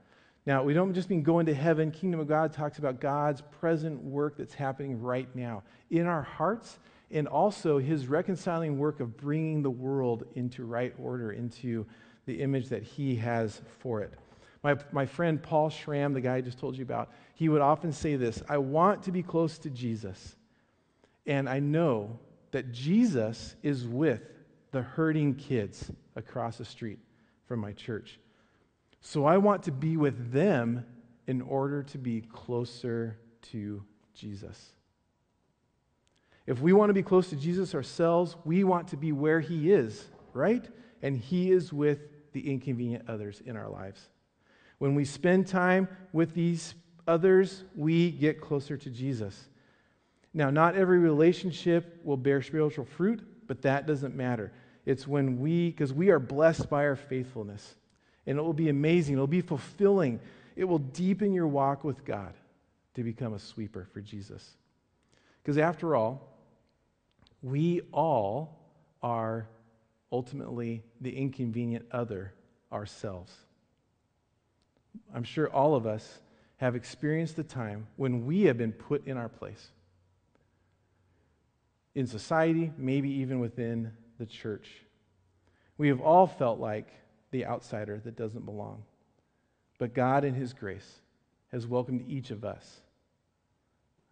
Now, 0.45 0.63
we 0.63 0.73
don't 0.73 0.93
just 0.93 1.09
mean 1.09 1.21
going 1.21 1.45
to 1.45 1.53
heaven. 1.53 1.91
Kingdom 1.91 2.19
of 2.19 2.27
God 2.27 2.51
talks 2.51 2.79
about 2.79 2.99
God's 2.99 3.41
present 3.59 4.01
work 4.01 4.37
that's 4.37 4.55
happening 4.55 4.99
right 4.99 5.27
now 5.35 5.61
in 5.91 6.07
our 6.07 6.23
hearts 6.23 6.79
and 7.11 7.27
also 7.27 7.77
his 7.77 8.07
reconciling 8.07 8.79
work 8.79 8.99
of 8.99 9.17
bringing 9.17 9.61
the 9.61 9.69
world 9.69 10.23
into 10.35 10.65
right 10.65 10.93
order, 10.97 11.31
into 11.31 11.85
the 12.25 12.41
image 12.41 12.69
that 12.69 12.83
he 12.83 13.15
has 13.17 13.61
for 13.79 14.01
it. 14.01 14.13
My, 14.61 14.75
my 14.91 15.05
friend 15.05 15.41
Paul 15.41 15.69
Schramm, 15.69 16.13
the 16.13 16.21
guy 16.21 16.35
I 16.35 16.41
just 16.41 16.59
told 16.59 16.77
you 16.77 16.83
about, 16.83 17.11
he 17.33 17.47
would 17.47 17.61
often 17.61 17.91
say 17.93 18.15
this 18.15 18.41
I 18.49 18.57
want 18.57 19.03
to 19.03 19.11
be 19.11 19.23
close 19.23 19.57
to 19.59 19.69
Jesus. 19.69 20.35
And 21.25 21.47
I 21.47 21.59
know 21.59 22.19
that 22.51 22.71
Jesus 22.71 23.55
is 23.61 23.87
with 23.87 24.21
the 24.71 24.81
hurting 24.81 25.35
kids 25.35 25.91
across 26.15 26.57
the 26.57 26.65
street 26.65 26.99
from 27.45 27.59
my 27.59 27.73
church. 27.73 28.19
So 29.01 29.25
I 29.25 29.37
want 29.37 29.63
to 29.63 29.71
be 29.71 29.97
with 29.97 30.31
them 30.31 30.85
in 31.27 31.41
order 31.41 31.83
to 31.83 31.97
be 31.97 32.21
closer 32.21 33.17
to 33.51 33.83
Jesus. 34.13 34.71
If 36.45 36.59
we 36.59 36.73
want 36.73 36.89
to 36.89 36.93
be 36.93 37.03
close 37.03 37.29
to 37.29 37.35
Jesus 37.35 37.75
ourselves, 37.75 38.35
we 38.43 38.63
want 38.63 38.87
to 38.89 38.97
be 38.97 39.11
where 39.11 39.39
he 39.39 39.71
is, 39.71 40.07
right? 40.33 40.67
And 41.01 41.15
he 41.15 41.51
is 41.51 41.71
with 41.71 41.99
the 42.33 42.51
inconvenient 42.51 43.07
others 43.07 43.41
in 43.45 43.55
our 43.55 43.69
lives. 43.69 44.09
When 44.79 44.95
we 44.95 45.05
spend 45.05 45.47
time 45.47 45.87
with 46.11 46.33
these 46.33 46.73
others, 47.07 47.63
we 47.75 48.11
get 48.11 48.41
closer 48.41 48.77
to 48.77 48.89
Jesus. 48.89 49.49
Now, 50.33 50.49
not 50.49 50.75
every 50.75 50.99
relationship 50.99 51.99
will 52.03 52.17
bear 52.17 52.41
spiritual 52.41 52.85
fruit, 52.85 53.21
but 53.47 53.61
that 53.63 53.87
doesn't 53.87 54.15
matter. 54.15 54.51
It's 54.85 55.07
when 55.07 55.39
we, 55.39 55.69
because 55.69 55.93
we 55.93 56.09
are 56.09 56.19
blessed 56.19 56.69
by 56.69 56.85
our 56.85 56.95
faithfulness. 56.95 57.75
And 58.25 58.37
it 58.37 58.41
will 58.41 58.53
be 58.53 58.69
amazing. 58.69 59.15
It 59.15 59.19
will 59.19 59.27
be 59.27 59.41
fulfilling. 59.41 60.19
It 60.55 60.63
will 60.63 60.79
deepen 60.79 61.33
your 61.33 61.47
walk 61.47 61.83
with 61.83 62.05
God 62.05 62.33
to 62.95 63.03
become 63.03 63.33
a 63.33 63.39
sweeper 63.39 63.87
for 63.91 64.01
Jesus. 64.01 64.55
Because 65.41 65.57
after 65.57 65.95
all, 65.95 66.37
we 67.41 67.81
all 67.91 68.59
are 69.01 69.47
ultimately 70.11 70.83
the 71.01 71.15
inconvenient 71.15 71.85
other 71.91 72.33
ourselves. 72.71 73.33
I'm 75.13 75.23
sure 75.23 75.49
all 75.49 75.75
of 75.75 75.85
us 75.85 76.19
have 76.57 76.75
experienced 76.75 77.35
the 77.35 77.43
time 77.43 77.87
when 77.95 78.25
we 78.25 78.43
have 78.43 78.57
been 78.57 78.73
put 78.73 79.07
in 79.07 79.17
our 79.17 79.29
place. 79.29 79.69
In 81.95 82.05
society, 82.05 82.71
maybe 82.77 83.09
even 83.09 83.39
within 83.39 83.91
the 84.19 84.25
church. 84.25 84.69
We 85.77 85.87
have 85.87 86.01
all 86.01 86.27
felt 86.27 86.59
like 86.59 86.87
the 87.31 87.45
outsider 87.45 87.99
that 88.03 88.17
doesn't 88.17 88.45
belong. 88.45 88.83
But 89.77 89.93
God, 89.93 90.25
in 90.25 90.33
His 90.33 90.53
grace, 90.53 91.01
has 91.51 91.65
welcomed 91.65 92.05
each 92.07 92.31
of 92.31 92.43
us. 92.43 92.81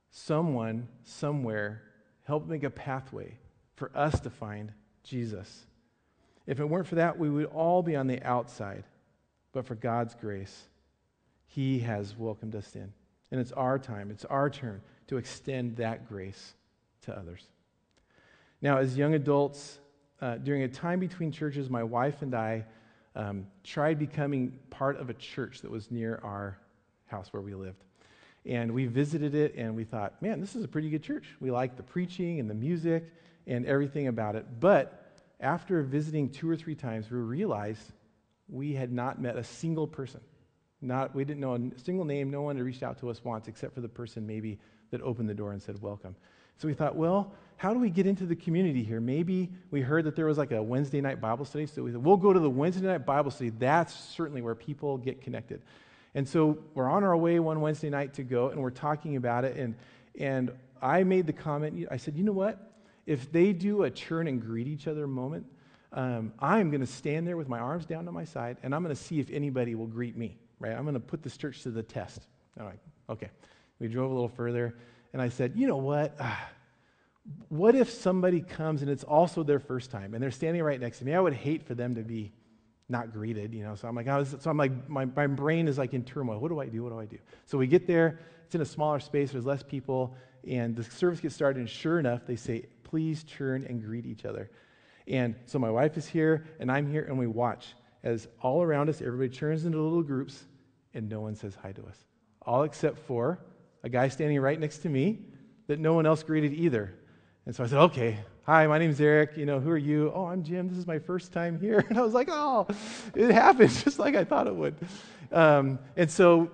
Someone, 0.10 0.88
somewhere, 1.04 1.84
helped 2.24 2.48
make 2.48 2.63
a 2.63 2.70
pathway 2.70 3.38
for 3.76 3.92
us 3.94 4.20
to 4.22 4.30
find 4.30 4.72
Jesus. 5.04 5.66
If 6.46 6.60
it 6.60 6.66
weren't 6.66 6.88
for 6.88 6.96
that, 6.96 7.20
we 7.20 7.30
would 7.30 7.46
all 7.46 7.84
be 7.84 7.96
on 7.96 8.08
the 8.08 8.24
outside. 8.24 8.86
But 9.58 9.65
for 9.65 9.74
God's 9.74 10.13
grace, 10.13 10.67
he 11.48 11.80
has 11.80 12.15
welcomed 12.15 12.54
us 12.54 12.76
in. 12.76 12.93
And 13.32 13.41
it's 13.41 13.52
our 13.54 13.80
time, 13.80 14.12
it's 14.12 14.24
our 14.26 14.52
turn 14.52 14.82
to 15.08 15.17
extend 15.17 15.78
that 15.78 16.08
grace 16.08 16.54
to 17.06 17.17
others. 17.17 17.43
Now, 18.62 18.78
as 18.78 18.96
young 18.96 19.15
adults, 19.15 19.80
uh, 20.22 20.36
during 20.36 20.62
a 20.62 20.67
time 20.67 21.00
between 21.00 21.32
churches, 21.32 21.72
my 21.72 21.82
wife 21.82 22.22
and 22.22 22.36
I 22.36 22.65
um, 23.15 23.48
tried 23.63 23.98
becoming 23.98 24.60
part 24.70 25.00
of 25.00 25.10
a 25.10 25.15
church 25.15 25.62
that 25.62 25.72
was 25.72 25.89
near 25.89 26.22
our 26.24 26.60
house 27.08 27.34
where 27.34 27.41
we 27.41 27.56
lived. 27.56 27.84
And 28.46 28.76
we 28.76 28.86
visited 28.86 29.34
it 29.34 29.56
and 29.58 29.76
we 29.76 29.86
thought, 29.86 30.22
man, 30.22 30.39
this 30.39 30.56
is 30.56 30.63
a 30.63 30.67
pretty 30.67 30.91
good 30.91 31.02
church. 31.02 31.26
We 31.39 31.50
like 31.50 31.78
the 31.78 31.84
preaching 31.84 32.39
and 32.39 32.48
the 32.48 32.54
music 32.54 33.12
and 33.48 33.65
everything 33.65 34.08
about 34.08 34.36
it. 34.36 34.46
But 34.60 35.15
after 35.39 35.82
visiting 35.82 36.30
two 36.30 36.48
or 36.48 36.56
three 36.56 36.76
times, 36.76 37.10
we 37.10 37.17
realized 37.17 37.93
we 38.50 38.74
had 38.74 38.92
not 38.92 39.22
met 39.22 39.36
a 39.36 39.44
single 39.44 39.88
person 39.88 40.22
not, 40.82 41.16
we 41.16 41.26
didn't 41.26 41.40
know 41.40 41.56
a 41.56 41.80
single 41.80 42.06
name. 42.06 42.30
No 42.30 42.42
one 42.42 42.56
had 42.56 42.66
reached 42.66 42.84
out 42.84 43.00
to 43.00 43.10
us 43.10 43.24
once, 43.24 43.48
except 43.48 43.74
for 43.74 43.82
the 43.82 43.90
person 43.90 44.28
maybe 44.28 44.60
that 44.92 45.02
opened 45.02 45.28
the 45.28 45.34
door 45.34 45.52
and 45.52 45.62
said, 45.62 45.82
Welcome. 45.82 46.16
So 46.58 46.68
we 46.68 46.74
thought, 46.74 46.96
well, 46.96 47.34
how 47.58 47.72
do 47.72 47.80
we 47.80 47.92
get 47.92 48.08
into 48.08 48.26
the 48.26 48.36
community 48.36 48.84
here? 48.84 49.00
Maybe 49.00 49.52
we 49.70 49.82
heard 49.82 50.06
that 50.06 50.16
there 50.16 50.26
was 50.26 50.40
like 50.40 50.52
a 50.52 50.62
Wednesday 50.62 51.02
night 51.02 51.22
Bible 51.22 51.46
study. 51.46 51.68
So 51.68 51.84
we 51.84 51.92
said, 51.92 52.04
we'll 52.04 52.18
go 52.18 52.34
to 52.34 52.40
the 52.40 52.50
Wednesday 52.50 52.88
night 52.88 53.06
Bible 53.06 53.30
study. 53.30 53.52
That's 53.52 53.94
certainly 53.94 54.42
where 54.42 54.56
people 54.56 54.98
get 54.98 55.22
connected. 55.22 55.62
And 56.16 56.28
so 56.28 56.58
we're 56.74 56.90
on 56.90 57.04
our 57.04 57.16
way 57.16 57.40
one 57.40 57.62
Wednesday 57.62 57.92
night 57.92 58.16
to 58.16 58.24
go, 58.24 58.50
and 58.50 58.60
we're 58.60 58.72
talking 58.72 59.18
about 59.18 59.46
it. 59.46 59.56
And, 59.56 59.76
and 60.20 60.52
I 60.82 61.04
made 61.04 61.28
the 61.28 61.34
comment, 61.34 61.88
I 61.92 61.98
said, 61.98 62.18
you 62.18 62.24
know 62.24 62.32
what? 62.32 62.72
If 63.06 63.32
they 63.32 63.54
do 63.54 63.84
a 63.84 63.92
turn 63.92 64.28
and 64.28 64.42
greet 64.42 64.68
each 64.68 64.88
other 64.88 65.06
moment, 65.06 65.46
um, 65.93 66.34
I'm 66.39 66.69
going 66.69 66.82
to 66.82 66.88
stand 66.88 67.28
there 67.28 67.38
with 67.38 67.47
my 67.47 67.60
arms 67.60 67.86
down 67.86 68.06
to 68.06 68.12
my 68.12 68.26
side, 68.26 68.58
and 68.63 68.76
I'm 68.76 68.84
going 68.84 68.95
to 68.95 69.02
see 69.02 69.19
if 69.19 69.30
anybody 69.30 69.76
will 69.76 69.88
greet 69.88 70.17
me 70.17 70.38
right? 70.60 70.73
I'm 70.73 70.84
going 70.84 70.93
to 70.95 71.00
put 71.00 71.23
this 71.23 71.38
church 71.38 71.63
to 71.63 71.71
the 71.71 71.84
test. 71.84 72.21
All 72.60 72.65
right, 72.65 72.80
okay. 73.10 73.30
We 73.80 73.88
drove 73.88 74.10
a 74.10 74.13
little 74.13 74.30
further, 74.30 74.76
and 75.13 75.21
I 75.21 75.30
said, 75.30 75.54
You 75.56 75.67
know 75.67 75.78
what? 75.78 76.15
Ah, 76.19 76.50
what 77.50 77.76
if 77.76 77.89
somebody 77.89 78.41
comes 78.41 78.82
and 78.82 78.89
it's 78.89 79.04
also 79.04 79.43
their 79.43 79.60
first 79.60 79.91
time 79.91 80.13
and 80.13 80.23
they're 80.23 80.32
standing 80.32 80.63
right 80.63 80.80
next 80.80 81.00
to 81.00 81.06
me? 81.06 81.13
I 81.13 81.19
would 81.19 81.34
hate 81.34 81.67
for 81.67 81.76
them 81.76 81.95
to 81.95 82.02
be 82.02 82.32
not 82.88 83.12
greeted, 83.12 83.54
you 83.54 83.63
know. 83.63 83.76
So 83.76 83.88
I'm 83.88 83.95
like, 83.95 84.08
so 84.26 84.50
I'm 84.50 84.56
like, 84.56 84.88
my, 84.89 85.04
my 85.06 85.28
brain 85.28 85.67
is 85.67 85.78
like 85.78 85.93
in 85.93 86.06
turmoil. 86.06 86.39
What 86.39 86.47
do 86.47 86.60
I 86.62 86.67
do? 86.67 86.84
What 86.84 86.93
do 86.93 87.00
I 87.00 87.06
do? 87.06 87.17
So 87.45 87.58
we 87.58 87.67
get 87.67 87.86
there, 87.86 88.19
it's 88.45 88.56
in 88.56 88.62
a 88.62 88.65
smaller 88.65 89.02
space, 89.02 89.34
there's 89.34 89.45
less 89.45 89.62
people, 89.62 90.15
and 90.47 90.73
the 90.73 90.84
service 90.84 91.19
gets 91.19 91.36
started, 91.36 91.60
and 91.60 91.69
sure 91.69 92.00
enough, 92.00 92.21
they 92.26 92.38
say, 92.38 92.65
please 92.86 93.26
turn 93.26 93.65
and 93.65 93.84
greet 93.84 94.06
each 94.06 94.23
other. 94.23 94.50
And 95.08 95.36
so 95.46 95.58
my 95.58 95.72
wife 95.72 95.98
is 95.98 96.06
here, 96.06 96.46
and 96.60 96.72
I'm 96.72 96.89
here, 96.89 97.06
and 97.06 97.17
we 97.17 97.28
watch 97.28 97.67
as 98.04 98.28
all 98.41 98.63
around 98.63 98.89
us, 98.89 99.02
everybody 99.02 99.30
turns 99.30 99.65
into 99.65 99.82
little 99.82 100.04
groups, 100.04 100.46
and 100.93 101.10
no 101.10 101.22
one 101.22 101.36
says 101.36 101.58
hi 101.62 101.72
to 101.74 101.86
us. 101.86 101.98
All 102.41 102.63
except 102.63 103.00
for 103.00 103.39
a 103.84 103.89
guy 103.89 104.08
standing 104.08 104.39
right 104.39 104.60
next 104.60 104.80
to 104.80 104.89
me 104.89 105.20
that 105.67 105.80
no 105.80 105.93
one 105.93 106.06
else 106.06 106.24
greeted 106.24 106.54
either. 106.54 106.93
And 107.46 107.56
so 107.56 107.63
I 107.63 107.67
said, 107.67 107.80
okay, 107.80 108.17
hi, 108.43 108.67
my 108.67 108.78
name's 108.78 109.00
Eric. 109.02 109.38
You 109.38 109.46
know, 109.46 109.60
who 109.60 109.70
are 109.70 109.78
you? 109.78 110.12
Oh, 110.13 110.26
I'm 110.26 110.43
Jim. 110.43 110.67
This 110.67 110.78
is 110.78 110.88
my 110.88 111.00
first 111.00 111.34
time 111.34 111.60
here. 111.60 111.86
And 111.89 111.98
I 111.98 112.02
was 112.02 112.13
like, 112.13 112.30
oh, 112.32 112.67
it 113.15 113.32
happened 113.32 113.70
just 113.84 114.00
like 114.00 114.15
I 114.15 114.24
thought 114.24 114.48
it 114.48 114.56
would. 114.56 114.76
Um, 115.32 115.80
and 115.96 116.10
so, 116.10 116.52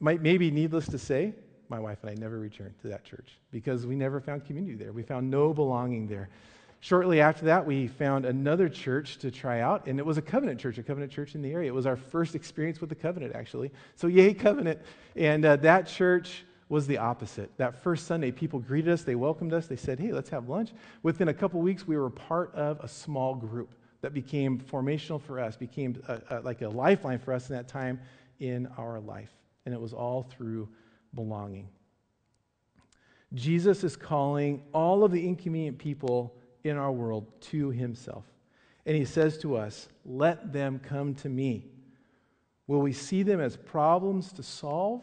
might, 0.00 0.22
maybe 0.22 0.50
needless 0.50 0.86
to 0.88 0.98
say, 0.98 1.34
my 1.68 1.78
wife 1.78 1.98
and 2.02 2.10
I 2.10 2.14
never 2.14 2.38
returned 2.38 2.74
to 2.82 2.88
that 2.88 3.04
church 3.04 3.32
because 3.50 3.86
we 3.86 3.94
never 3.94 4.20
found 4.20 4.46
community 4.46 4.76
there. 4.76 4.92
We 4.92 5.02
found 5.02 5.30
no 5.30 5.52
belonging 5.52 6.06
there. 6.06 6.30
Shortly 6.80 7.20
after 7.20 7.46
that, 7.46 7.66
we 7.66 7.88
found 7.88 8.24
another 8.24 8.68
church 8.68 9.18
to 9.18 9.30
try 9.30 9.60
out, 9.60 9.86
and 9.86 9.98
it 9.98 10.06
was 10.06 10.16
a 10.16 10.22
covenant 10.22 10.60
church, 10.60 10.78
a 10.78 10.82
covenant 10.82 11.10
church 11.10 11.34
in 11.34 11.42
the 11.42 11.50
area. 11.50 11.68
It 11.68 11.74
was 11.74 11.86
our 11.86 11.96
first 11.96 12.36
experience 12.36 12.80
with 12.80 12.88
the 12.88 12.94
covenant, 12.94 13.34
actually. 13.34 13.72
So, 13.96 14.06
yay, 14.06 14.32
covenant. 14.32 14.80
And 15.16 15.44
uh, 15.44 15.56
that 15.56 15.88
church 15.88 16.44
was 16.68 16.86
the 16.86 16.98
opposite. 16.98 17.50
That 17.56 17.82
first 17.82 18.06
Sunday, 18.06 18.30
people 18.30 18.60
greeted 18.60 18.92
us, 18.92 19.02
they 19.02 19.16
welcomed 19.16 19.52
us, 19.52 19.66
they 19.66 19.76
said, 19.76 19.98
hey, 19.98 20.12
let's 20.12 20.30
have 20.30 20.48
lunch. 20.48 20.70
Within 21.02 21.28
a 21.28 21.34
couple 21.34 21.60
weeks, 21.60 21.86
we 21.86 21.96
were 21.96 22.10
part 22.10 22.54
of 22.54 22.78
a 22.80 22.88
small 22.88 23.34
group 23.34 23.74
that 24.00 24.14
became 24.14 24.60
formational 24.60 25.20
for 25.20 25.40
us, 25.40 25.56
became 25.56 26.00
a, 26.06 26.20
a, 26.30 26.40
like 26.42 26.62
a 26.62 26.68
lifeline 26.68 27.18
for 27.18 27.32
us 27.32 27.50
in 27.50 27.56
that 27.56 27.66
time 27.66 27.98
in 28.38 28.68
our 28.78 29.00
life. 29.00 29.30
And 29.66 29.74
it 29.74 29.80
was 29.80 29.92
all 29.92 30.22
through 30.22 30.68
belonging. 31.14 31.68
Jesus 33.34 33.82
is 33.82 33.96
calling 33.96 34.62
all 34.72 35.02
of 35.02 35.10
the 35.10 35.26
inconvenient 35.26 35.78
people 35.78 36.37
in 36.68 36.76
our 36.76 36.92
world 36.92 37.26
to 37.40 37.70
himself. 37.70 38.24
And 38.86 38.96
he 38.96 39.04
says 39.04 39.38
to 39.38 39.56
us, 39.56 39.88
Let 40.04 40.52
them 40.52 40.78
come 40.78 41.14
to 41.16 41.28
me. 41.28 41.66
Will 42.66 42.80
we 42.80 42.92
see 42.92 43.22
them 43.22 43.40
as 43.40 43.56
problems 43.56 44.32
to 44.34 44.42
solve 44.42 45.02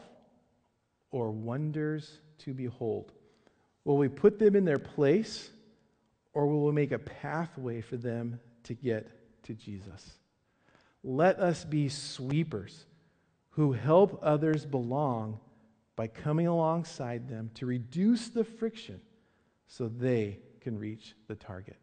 or 1.12 1.32
wonders 1.32 2.20
to 2.40 2.54
behold? 2.54 3.12
Will 3.84 3.98
we 3.98 4.08
put 4.08 4.40
them 4.40 4.56
in 4.56 4.66
their 4.66 4.80
place 4.80 5.50
or 6.34 6.48
will 6.48 6.66
we 6.66 6.72
make 6.72 6.92
a 6.92 7.00
pathway 7.00 7.82
for 7.82 7.98
them 7.98 8.40
to 8.64 8.74
get 8.74 9.44
to 9.44 9.54
Jesus? 9.54 10.18
Let 11.04 11.40
us 11.40 11.64
be 11.64 11.90
sweepers 11.90 12.86
who 13.52 13.72
help 13.72 14.20
others 14.22 14.66
belong 14.66 15.40
by 15.96 16.08
coming 16.08 16.48
alongside 16.48 17.30
them 17.30 17.52
to 17.54 17.66
reduce 17.66 18.28
the 18.28 18.44
friction 18.44 19.00
so 19.68 19.88
they 19.88 20.40
can 20.66 20.80
reach 20.80 21.14
the 21.28 21.36
target. 21.36 21.78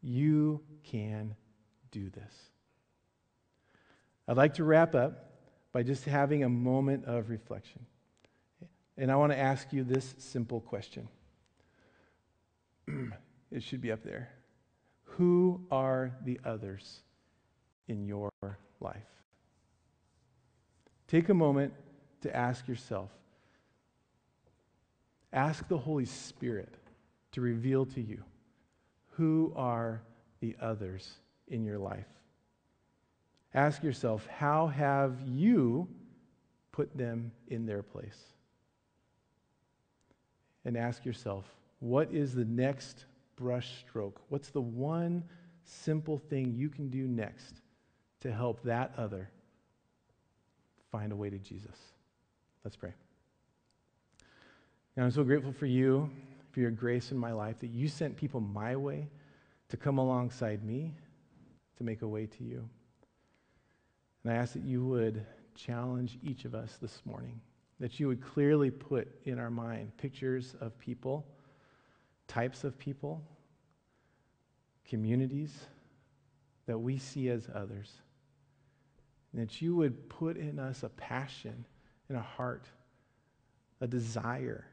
You 0.00 0.62
can 0.82 1.36
do 1.90 2.08
this. 2.08 2.32
I'd 4.26 4.38
like 4.38 4.54
to 4.54 4.64
wrap 4.64 4.94
up 4.94 5.30
by 5.72 5.82
just 5.82 6.06
having 6.06 6.42
a 6.42 6.48
moment 6.48 7.04
of 7.04 7.28
reflection. 7.28 7.84
And 8.96 9.12
I 9.12 9.16
want 9.16 9.32
to 9.32 9.38
ask 9.38 9.74
you 9.74 9.84
this 9.84 10.14
simple 10.16 10.62
question. 10.62 11.06
it 13.52 13.62
should 13.62 13.82
be 13.82 13.92
up 13.92 14.02
there. 14.02 14.30
Who 15.02 15.60
are 15.70 16.16
the 16.24 16.40
others 16.46 17.00
in 17.88 18.06
your 18.06 18.30
life? 18.80 19.02
Take 21.08 21.28
a 21.28 21.34
moment 21.34 21.74
to 22.22 22.34
ask 22.34 22.66
yourself. 22.66 23.10
Ask 25.30 25.68
the 25.68 25.76
Holy 25.76 26.06
Spirit 26.06 26.77
to 27.32 27.40
reveal 27.40 27.86
to 27.86 28.00
you 28.00 28.22
who 29.10 29.52
are 29.56 30.02
the 30.40 30.56
others 30.60 31.10
in 31.48 31.64
your 31.64 31.78
life. 31.78 32.06
Ask 33.54 33.82
yourself, 33.82 34.26
how 34.26 34.68
have 34.68 35.16
you 35.26 35.88
put 36.72 36.96
them 36.96 37.32
in 37.48 37.66
their 37.66 37.82
place? 37.82 38.28
and 40.68 40.76
ask 40.76 41.06
yourself 41.06 41.46
what 41.80 42.12
is 42.12 42.34
the 42.34 42.44
next 42.44 43.06
brush 43.36 43.70
stroke? 43.80 44.20
What's 44.28 44.50
the 44.50 44.60
one 44.60 45.24
simple 45.64 46.18
thing 46.18 46.52
you 46.54 46.68
can 46.68 46.90
do 46.90 47.08
next 47.08 47.62
to 48.20 48.30
help 48.30 48.62
that 48.64 48.92
other 48.98 49.30
find 50.92 51.10
a 51.10 51.16
way 51.16 51.30
to 51.30 51.38
Jesus? 51.38 51.76
Let's 52.64 52.76
pray. 52.76 52.92
And 54.96 55.06
I'm 55.06 55.10
so 55.10 55.24
grateful 55.24 55.52
for 55.52 55.66
you, 55.66 56.10
for 56.50 56.60
your 56.60 56.70
grace 56.70 57.12
in 57.12 57.18
my 57.18 57.32
life, 57.32 57.58
that 57.60 57.70
you 57.70 57.88
sent 57.88 58.16
people 58.16 58.40
my 58.40 58.76
way 58.76 59.08
to 59.68 59.76
come 59.76 59.98
alongside 59.98 60.64
me 60.64 60.94
to 61.76 61.84
make 61.84 62.02
a 62.02 62.08
way 62.08 62.26
to 62.26 62.44
you. 62.44 62.68
And 64.24 64.32
I 64.32 64.36
ask 64.36 64.54
that 64.54 64.64
you 64.64 64.84
would 64.86 65.24
challenge 65.54 66.18
each 66.22 66.44
of 66.44 66.54
us 66.54 66.78
this 66.80 67.02
morning 67.04 67.40
that 67.80 68.00
you 68.00 68.08
would 68.08 68.20
clearly 68.20 68.70
put 68.70 69.08
in 69.24 69.38
our 69.38 69.50
mind 69.50 69.96
pictures 69.96 70.54
of 70.60 70.76
people, 70.78 71.24
types 72.26 72.64
of 72.64 72.78
people, 72.78 73.22
communities 74.84 75.54
that 76.66 76.78
we 76.78 76.98
see 76.98 77.28
as 77.28 77.48
others. 77.54 77.92
And 79.32 79.42
that 79.42 79.62
you 79.62 79.76
would 79.76 80.08
put 80.08 80.36
in 80.36 80.58
us 80.58 80.82
a 80.82 80.88
passion 80.88 81.64
and 82.08 82.18
a 82.18 82.22
heart, 82.22 82.66
a 83.80 83.86
desire 83.86 84.66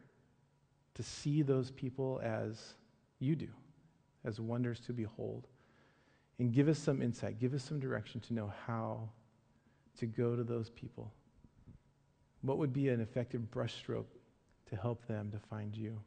to 0.95 1.03
see 1.03 1.41
those 1.41 1.71
people 1.71 2.19
as 2.23 2.73
you 3.19 3.36
do, 3.36 3.49
as 4.23 4.39
wonders 4.39 4.79
to 4.81 4.93
behold. 4.93 5.47
And 6.39 6.51
give 6.51 6.67
us 6.67 6.79
some 6.79 7.01
insight, 7.01 7.39
give 7.39 7.53
us 7.53 7.63
some 7.63 7.79
direction 7.79 8.19
to 8.21 8.34
know 8.34 8.51
how 8.65 9.10
to 9.99 10.05
go 10.05 10.36
to 10.36 10.43
those 10.43 10.69
people 10.71 11.12
what 12.45 12.58
would 12.58 12.73
be 12.73 12.89
an 12.89 13.01
effective 13.01 13.41
brushstroke 13.51 14.05
to 14.69 14.75
help 14.75 15.05
them 15.08 15.31
to 15.31 15.39
find 15.49 15.75
you? 15.75 15.99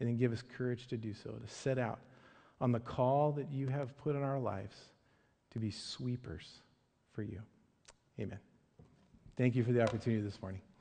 And 0.00 0.08
then 0.08 0.16
give 0.16 0.32
us 0.32 0.42
courage 0.42 0.88
to 0.88 0.96
do 0.96 1.14
so, 1.14 1.30
to 1.30 1.46
set 1.46 1.78
out 1.78 2.00
on 2.60 2.72
the 2.72 2.80
call 2.80 3.32
that 3.32 3.50
you 3.50 3.68
have 3.68 3.96
put 3.96 4.16
in 4.16 4.22
our 4.22 4.38
lives 4.38 4.76
to 5.52 5.58
be 5.58 5.70
sweepers 5.70 6.60
for 7.12 7.22
you. 7.22 7.40
Amen. 8.18 8.38
Thank 9.36 9.54
you 9.54 9.64
for 9.64 9.72
the 9.72 9.82
opportunity 9.82 10.22
this 10.22 10.40
morning. 10.42 10.71